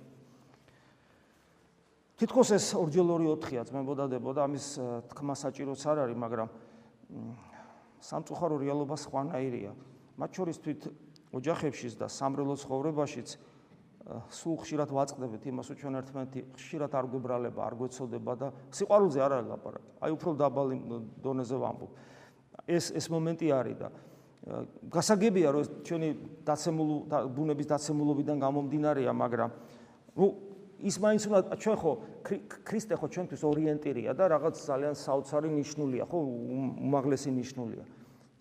თითქოს 2.21 2.49
ეს 2.53 2.65
ორჯერ 2.77 3.05
2-4-ია 3.09 3.61
ძმებოდადებოდა, 3.65 4.39
ამის 4.45 4.65
თქმა 5.09 5.33
საჭიროც 5.33 5.81
არ 5.81 5.97
არის, 6.05 6.17
მაგრამ 6.21 6.49
სამწუხარო 8.05 8.55
რეალობა 8.61 8.95
სხვანაირია. 9.01 9.73
მათ 10.15 10.29
შორის 10.31 10.57
თვით 10.61 10.81
ოჯახებშიც 11.33 11.93
და 11.97 12.07
სამრელო 12.07 12.55
ცხოვრებაშიც 12.61 13.29
სულ 14.29 14.55
ხშირად 14.61 14.89
ვაწყდებით 14.93 15.43
იმას, 15.49 15.65
რომ 15.73 15.77
ჩვენ 15.81 15.93
ერთმანეთი 16.05 16.39
ხშირად 16.53 16.91
არ 16.93 17.05
გვებრალება, 17.09 17.61
არ 17.65 17.73
გვეცოდება 17.81 18.33
და 18.37 18.47
სიყვარულზე 18.69 19.19
არ 19.25 19.31
არის 19.41 19.47
ლაპარაკი. 19.49 19.89
აი 20.05 20.11
უფრო 20.13 20.29
დაბალი 20.37 20.77
დონეზე 21.25 21.57
ვამბობ. 21.57 21.91
ეს 22.69 22.85
ეს 22.93 23.05
მომენტი 23.09 23.47
არის 23.49 23.75
და 23.81 23.89
გასაგებია 24.45 25.49
რომ 25.49 25.63
ჩვენი 25.81 26.09
დაცემულ 26.45 26.89
ბუნების 27.33 27.67
დაცემულობიდან 27.71 28.37
გამომდინარეა, 28.45 29.11
მაგრამ 29.17 29.49
ნუ 30.21 30.25
ის 30.85 30.95
მაინც 31.01 31.21
უნდა 31.25 31.39
ჩვენ 31.57 31.75
ხო 31.81 31.91
ქრისტე 32.61 32.93
ხო 32.93 33.07
ჩვენთვის 33.09 33.41
ორიენტირია 33.41 34.11
და 34.13 34.23
რაღაც 34.29 34.55
ძალიან 34.69 34.93
საოცარი 34.93 35.49
ნიშნულია, 35.49 36.03
ხო 36.05 36.19
უმაღლესი 36.85 37.31
ნიშნულია. 37.33 37.83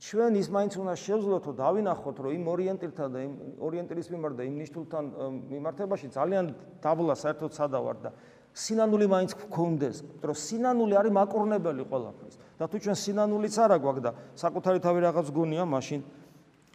ჩვენ 0.05 0.33
ის 0.37 0.49
მაინც 0.53 0.73
უნდა 0.77 0.95
შევძლოთ, 1.01 1.45
რომ 1.49 1.57
დავინახოთ, 1.64 2.17
რომ 2.21 2.31
იმ 2.37 2.45
ორიენტირთან 2.53 3.09
და 3.09 3.19
იმ 3.25 3.33
ორიენტირის 3.64 4.09
მიმართ 4.12 4.35
და 4.37 4.43
იმ 4.45 4.55
ნიშნულთან 4.61 5.05
მიმართებაში 5.49 6.07
ძალიან 6.12 6.45
დაბლა 6.85 7.14
საერთოდ 7.17 7.51
სადავარ 7.57 7.97
და 8.05 8.11
სინანული 8.55 9.07
მაინც 9.11 9.35
გქონდეს, 9.35 9.97
რომ 10.23 10.37
სინანული 10.38 10.95
არის 10.95 11.12
მაკურნებელი 11.12 11.83
ყველაფრის. 11.90 12.35
და 12.55 12.64
თუ 12.71 12.77
ჩვენ 12.79 12.97
სინანულიც 12.97 13.55
არა 13.59 13.77
გვაქვს 13.83 14.03
და 14.07 14.11
საკუთარი 14.38 14.79
თავი 14.79 14.99
რაღაც 15.11 15.27
გონია, 15.35 15.64
მაშინ 15.67 16.01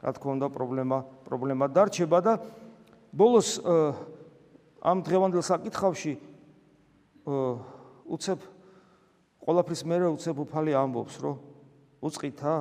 რა 0.03 0.11
თქმა 0.11 0.31
უნდა 0.35 0.47
პრობლემა 0.51 0.97
პრობლემა 1.23 1.65
დარჩება 1.71 2.19
და 2.19 2.33
ბოლოს 3.15 3.63
ამ 4.83 4.97
დღევანდელ 5.07 5.43
საკითხავში 5.43 6.13
უცებ 8.11 8.39
ყველაფრის 9.39 9.81
მერე 9.87 10.07
უცებ 10.19 10.35
უფალი 10.43 10.75
ამბობს, 10.75 11.15
რომ 11.23 11.35
უწყითა, 12.03 12.55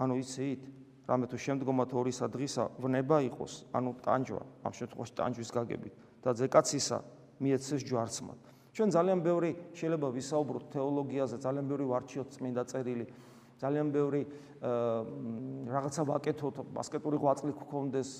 ანუ 0.00 0.14
იცით, 0.20 0.62
რამე 1.06 1.28
თუ 1.28 1.36
შემდგომად 1.38 1.92
ორისა 1.92 2.26
დღისა 2.32 2.64
ვნება 2.80 3.20
იყოს, 3.30 3.68
ანუ 3.72 3.90
ტანჯვა, 4.00 4.42
ამ 4.64 4.72
შემთხვევაში 4.74 5.14
ტანჯვის 5.16 5.50
გაგებით 5.54 5.94
და 6.24 6.30
ზეკაცისა 6.34 6.98
მიეცეს 7.40 7.84
ჯვარცმად. 7.84 8.45
ჩვენ 8.76 8.88
ძალიან 8.92 9.20
ბევრი 9.24 9.50
შეიძლება 9.72 10.08
ვისაუბროთ 10.12 10.64
თეოლოგიაზე, 10.68 11.36
ძალიან 11.40 11.64
ბევრი 11.64 11.84
ვარჩიოთ 11.88 12.28
წმინდა 12.36 12.62
წერილი, 12.68 13.06
ძალიან 13.56 13.88
ბევრი 13.88 14.20
რაღაცა 15.72 16.02
ვაკეთოთ, 16.12 16.56
ბასკეტური 16.76 17.16
ღვაწლი 17.16 17.52
გქონდეს 17.56 18.10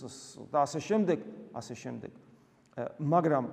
და 0.49 0.59
ასე 0.65 0.81
შემდეგ, 0.81 1.19
ასე 1.53 1.75
შემდეგ. 1.77 2.13
მაგრამ 2.97 3.45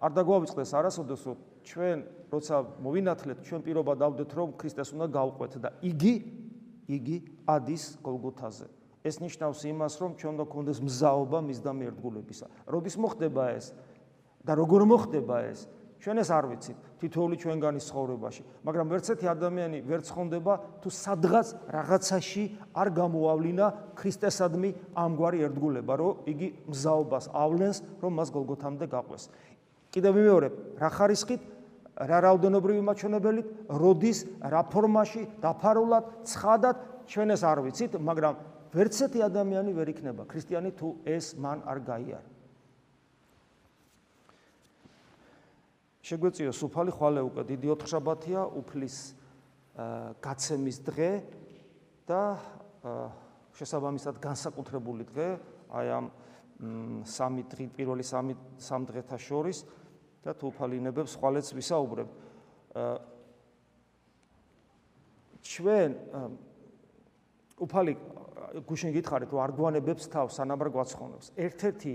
არ 0.00 0.10
დაგვავიწყდეს 0.16 0.70
არასოდეს 0.80 1.20
რომ 1.28 1.36
ჩვენ 1.64 1.98
როცა 2.32 2.56
მოვინათლეთ, 2.80 3.38
ჩვენ 3.44 3.60
პირობა 3.64 3.92
დავდეთ 4.00 4.30
რომ 4.32 4.48
ქრისტეს 4.56 4.96
უნდა 4.96 5.06
გავყვეთ 5.12 5.52
და 5.60 5.70
იგი 5.84 6.14
იგი 6.88 7.16
ადის 7.48 7.84
გოლგოთაზე. 8.04 8.66
ეს 9.04 9.20
ნიშნავს 9.20 9.60
იმას, 9.68 9.94
რომ 10.00 10.10
ჩვენ 10.16 10.32
უნდა 10.40 10.44
გქონდეს 10.48 10.78
მზაობა 10.80 11.38
მის 11.44 11.58
და 11.60 11.72
მერდგულებისა. 11.76 12.46
როდის 12.64 12.96
მოხდება 12.96 13.44
ეს? 13.52 13.76
და 14.44 14.52
როგორ 14.56 14.80
მოხდება 14.88 15.36
ეს? 15.52 15.68
ჩვენ 16.04 16.20
ეს 16.20 16.28
არ 16.36 16.46
ვიცით 16.52 16.78
თითოეული 17.00 17.36
ჩვენგანის 17.40 17.84
ცხოვრებაში, 17.88 18.42
მაგრამ 18.60 18.90
ვერცერთი 18.92 19.24
ადამიანი 19.24 19.78
ვერ 19.88 20.00
ცხონდება 20.04 20.54
თუ 20.84 20.88
სადღაც 20.92 21.48
რაღაცაში 21.72 22.44
არ 22.76 22.88
გამოავლინა 22.92 23.66
ქრისტესადმი 23.96 24.70
ამგვარი 25.00 25.38
ერთგულება, 25.48 25.94
რომ 25.96 26.28
იგი 26.28 26.48
მზაობას 26.68 27.24
ავლენს, 27.32 27.78
რომ 28.04 28.12
მას 28.20 28.28
გოლგოთამდე 28.36 28.86
გაყვეს. 28.92 29.24
კიდევ 29.96 30.12
ვიმეორებ, 30.12 30.52
რა 30.76 30.88
ხარისხით, 30.92 31.42
რა 32.04 32.18
რაოდენობრივი 32.20 32.82
მაჩვენებელით, 32.84 33.48
როდის, 33.72 34.18
რა 34.44 34.62
ფორმაში, 34.68 35.22
დაფარულად, 35.40 36.04
ცხადად 36.28 36.76
ჩვენ 37.08 37.28
ეს 37.32 37.42
არ 37.48 37.58
ვიცით, 37.64 37.92
მაგრამ 37.96 38.34
ვერცერთი 38.76 39.24
ადამიანი 39.24 39.72
ვერ 39.72 39.88
იქნება 39.94 40.28
ქრისტიანი 40.28 40.70
თუ 40.76 40.88
ეს 41.08 41.32
მან 41.40 41.64
არ 41.64 41.80
გაიარა. 41.80 42.33
შეგვეციო 46.04 46.52
სუფალი 46.52 46.92
ხვალე 46.92 47.20
უკვე 47.24 47.42
დიდი 47.48 47.68
ოთხშაბათია 47.72 48.42
უფლის 48.60 48.96
გაცემის 50.20 50.78
დღე 50.84 51.10
და 52.04 52.22
შესაბამისად 53.56 54.20
განსაკუთრებული 54.20 55.06
დღე 55.08 55.28
აი 55.72 55.88
ამ 55.96 56.10
სამი 57.08 57.46
დღე 57.48 57.64
პირველი 57.72 58.04
სამი 58.04 58.36
სამ 58.60 58.84
დღეთა 58.84 59.16
შორის 59.16 59.64
და 60.20 60.36
თუ 60.36 60.52
უფალინებებს 60.52 61.16
ხვალეც 61.16 61.48
ვისაუბრებ. 61.56 62.08
ჩვენ 65.40 65.90
უფალი 67.64 67.92
გუშინ 68.68 68.92
გითხარით 68.92 69.32
რომ 69.32 69.40
არ 69.40 69.52
გვანებებს 69.56 70.04
თავს 70.12 70.36
სანამ 70.36 70.60
არ 70.60 70.68
გვაცხონებს. 70.68 71.32
ერთ-ერთი 71.32 71.92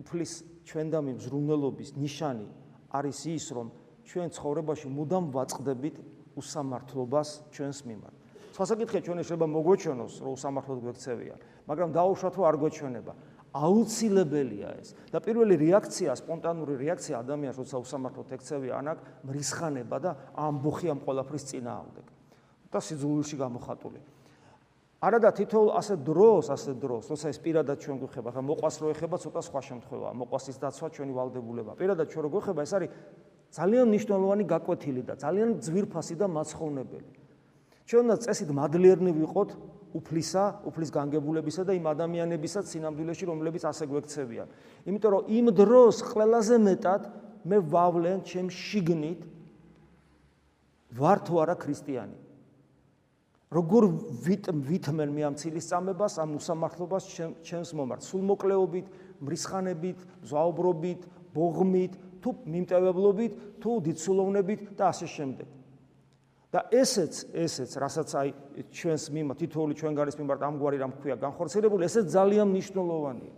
უფლის 0.00 0.32
ჩვენდამი 0.64 1.12
მზრუნველობის 1.20 1.90
ნიშანი 2.00 2.48
არის 2.90 3.18
ის, 3.30 3.44
რომ 3.54 3.66
ჩვენ 4.06 4.28
ცხოვრებაში 4.34 4.88
მუდამ 4.90 5.24
ვაწყდებით 5.30 5.96
უსამართლობას 6.36 7.28
ჩვენს 7.54 7.78
მიმართ. 7.86 8.14
სხვა 8.54 8.64
საკითხია 8.66 9.00
ჩვენ 9.06 9.16
შეიძლება 9.22 9.46
მოგვეჩვენოს, 9.46 10.14
რომ 10.20 10.32
უსამართლოდ 10.34 10.78
გვექცევიან, 10.84 11.38
მაგრამ 11.70 11.88
დაუშვათ 11.94 12.34
რომ 12.36 12.44
არ 12.50 12.56
გვეჩვენება. 12.60 13.12
აუცილებელია 13.50 14.68
ეს. 14.78 14.94
და 15.10 15.18
პირველი 15.18 15.54
რეაქცია, 15.58 16.14
სპონტანური 16.14 16.74
რეაქცია 16.78 17.18
ადამიანს, 17.18 17.56
როცა 17.58 17.76
უსამართლოდ 17.82 18.28
ექცევია, 18.38 18.72
ანაკ 18.78 18.98
მრისხანება 19.26 19.96
და 19.98 20.10
ამბოხი 20.38 20.86
ამ 20.94 21.00
ყოლაფრის 21.02 21.44
წინააღმდეგ. 21.50 22.06
და 22.70 22.78
სიძულვილში 22.78 23.36
გამოხატული. 23.36 23.98
არადა 25.00 25.30
თითოეულ 25.32 25.70
ასე 25.80 25.94
დროს, 26.04 26.50
ასე 26.52 26.72
დროს, 26.76 27.08
როცა 27.08 27.32
ეს 27.32 27.38
პირადად 27.40 27.76
ჩვენ 27.80 27.96
გვეხება, 28.04 28.28
ხა 28.36 28.42
მოყვას 28.44 28.76
რო 28.84 28.88
ეხება, 28.92 29.16
ცოტა 29.16 29.40
სხვა 29.48 29.60
შემთხვევაა, 29.64 30.12
მოყვასის 30.12 30.56
დაცვა 30.60 30.86
ჩვენი 30.92 31.12
ვალდებულება. 31.16 31.72
პირადად 31.80 32.06
ჩვენ 32.12 32.22
რო 32.28 32.30
გვეხება, 32.36 32.60
ეს 32.60 32.72
არის 32.76 32.90
ძალიან 33.50 33.84
მნიშვნელოვანი 33.88 34.44
გაკვეთილი 34.44 35.02
და 35.08 35.14
ძალიან 35.16 35.48
ძვირფასი 35.64 36.14
და 36.20 36.26
მაცხოვნებელი. 36.28 37.10
ჩვენ 37.88 38.02
უნდა 38.06 38.16
წესით 38.28 38.50
მადლიერნი 38.52 39.10
ვიყოთ 39.24 39.50
უფლისა, 39.90 40.44
უფლის 40.68 40.90
განგებულებისა 40.94 41.62
და 41.66 41.72
იმ 41.74 41.86
ადამიანებისაც 41.90 42.64
სინამდვილეში, 42.70 43.24
რომლებიც 43.26 43.62
ასე 43.66 43.84
გვექცევიან. 43.90 44.48
იმიტომ 44.86 45.10
რომ 45.10 45.22
იმ 45.26 45.46
დროს 45.50 45.96
ყველაზე 46.12 46.56
მეტად 46.60 47.02
მე 47.48 47.56
ვავლენ 47.72 48.18
ჩემ 48.22 48.48
შიგნით 48.52 49.20
ვარ 50.94 51.18
თუ 51.26 51.34
არა 51.42 51.56
ქრისტიანი. 51.56 52.29
როგორ 53.50 53.86
ვითმენ 54.70 55.10
მე 55.10 55.22
ამ 55.26 55.34
ცილის 55.34 55.66
წამებას, 55.70 56.18
ამ 56.22 56.38
უსამართლობას 56.38 57.04
ჩემს 57.42 57.70
მომართ, 57.74 58.06
სულ 58.06 58.22
მოკლეობით, 58.30 58.86
მრისხანებით, 59.26 59.98
ზაუბრობით, 60.22 61.00
ბოღმით, 61.34 61.92
თუ 62.22 62.30
მიმტევებლობით, 62.46 63.32
თუ 63.58 63.70
დიცულოვნებით 63.90 64.60
და 64.78 64.94
ასე 64.94 65.06
შემდეგ. 65.10 65.48
და 66.50 66.66
ესეც, 66.74 67.30
ესეც, 67.30 67.78
რასაც 67.78 68.10
აი 68.10 68.30
ჩვენს 68.74 69.04
მიმართ, 69.14 69.38
თითოეული 69.38 69.74
ჩვენგარის 69.78 70.18
მიმართ 70.18 70.40
ამგვარი 70.50 70.76
რამ 70.82 70.92
ქვია 70.98 71.14
განხორციელებული, 71.22 71.86
ესეც 71.86 72.10
ძალიან 72.10 72.50
მნიშვნელოვანია. 72.50 73.34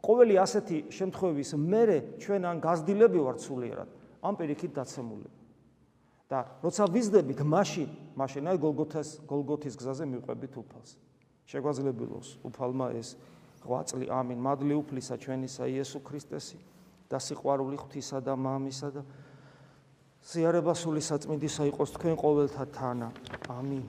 ყოველი 0.00 0.34
ასეთი 0.40 0.78
შემთხვევის 0.88 1.50
მერე 1.60 1.98
ჩვენ 2.16 2.42
ან 2.48 2.56
გაზდილები 2.64 3.20
ვართ 3.20 3.38
სულიერად, 3.44 3.88
ამ 4.24 4.34
პირიქით 4.40 4.72
დაცემული. 4.80 5.28
და 6.28 6.44
როცა 6.60 6.84
ვიზდებით 6.92 7.40
მაშინ 7.40 7.88
მაშინ 8.20 8.44
აი 8.52 8.58
გოლგოთას 8.60 9.08
გოლგოთის 9.24 9.74
გზაზე 9.80 10.04
მიყვებით 10.12 10.54
უფალს. 10.60 10.90
შეგვაძლებელოს 11.48 12.28
უფალმა 12.44 12.86
ეს 13.00 13.16
ღვაწლი 13.64 14.06
ამინ 14.12 14.38
მადლი 14.44 14.74
უფლისა 14.76 15.16
ჩვენისა 15.16 15.64
იესო 15.72 15.98
ქრისტესი 16.04 16.58
და 17.08 17.16
სიყვარული 17.16 17.80
ღვთისა 17.80 18.20
და 18.20 18.36
მამისა 18.36 18.88
და 18.92 19.02
ზიარება 20.28 20.74
სული 20.76 21.00
საწმინდისა 21.00 21.64
იყოს 21.72 21.90
თქვენ 21.96 22.14
ყოველთა 22.20 22.64
თანა. 22.76 23.08
ამინ 23.48 23.84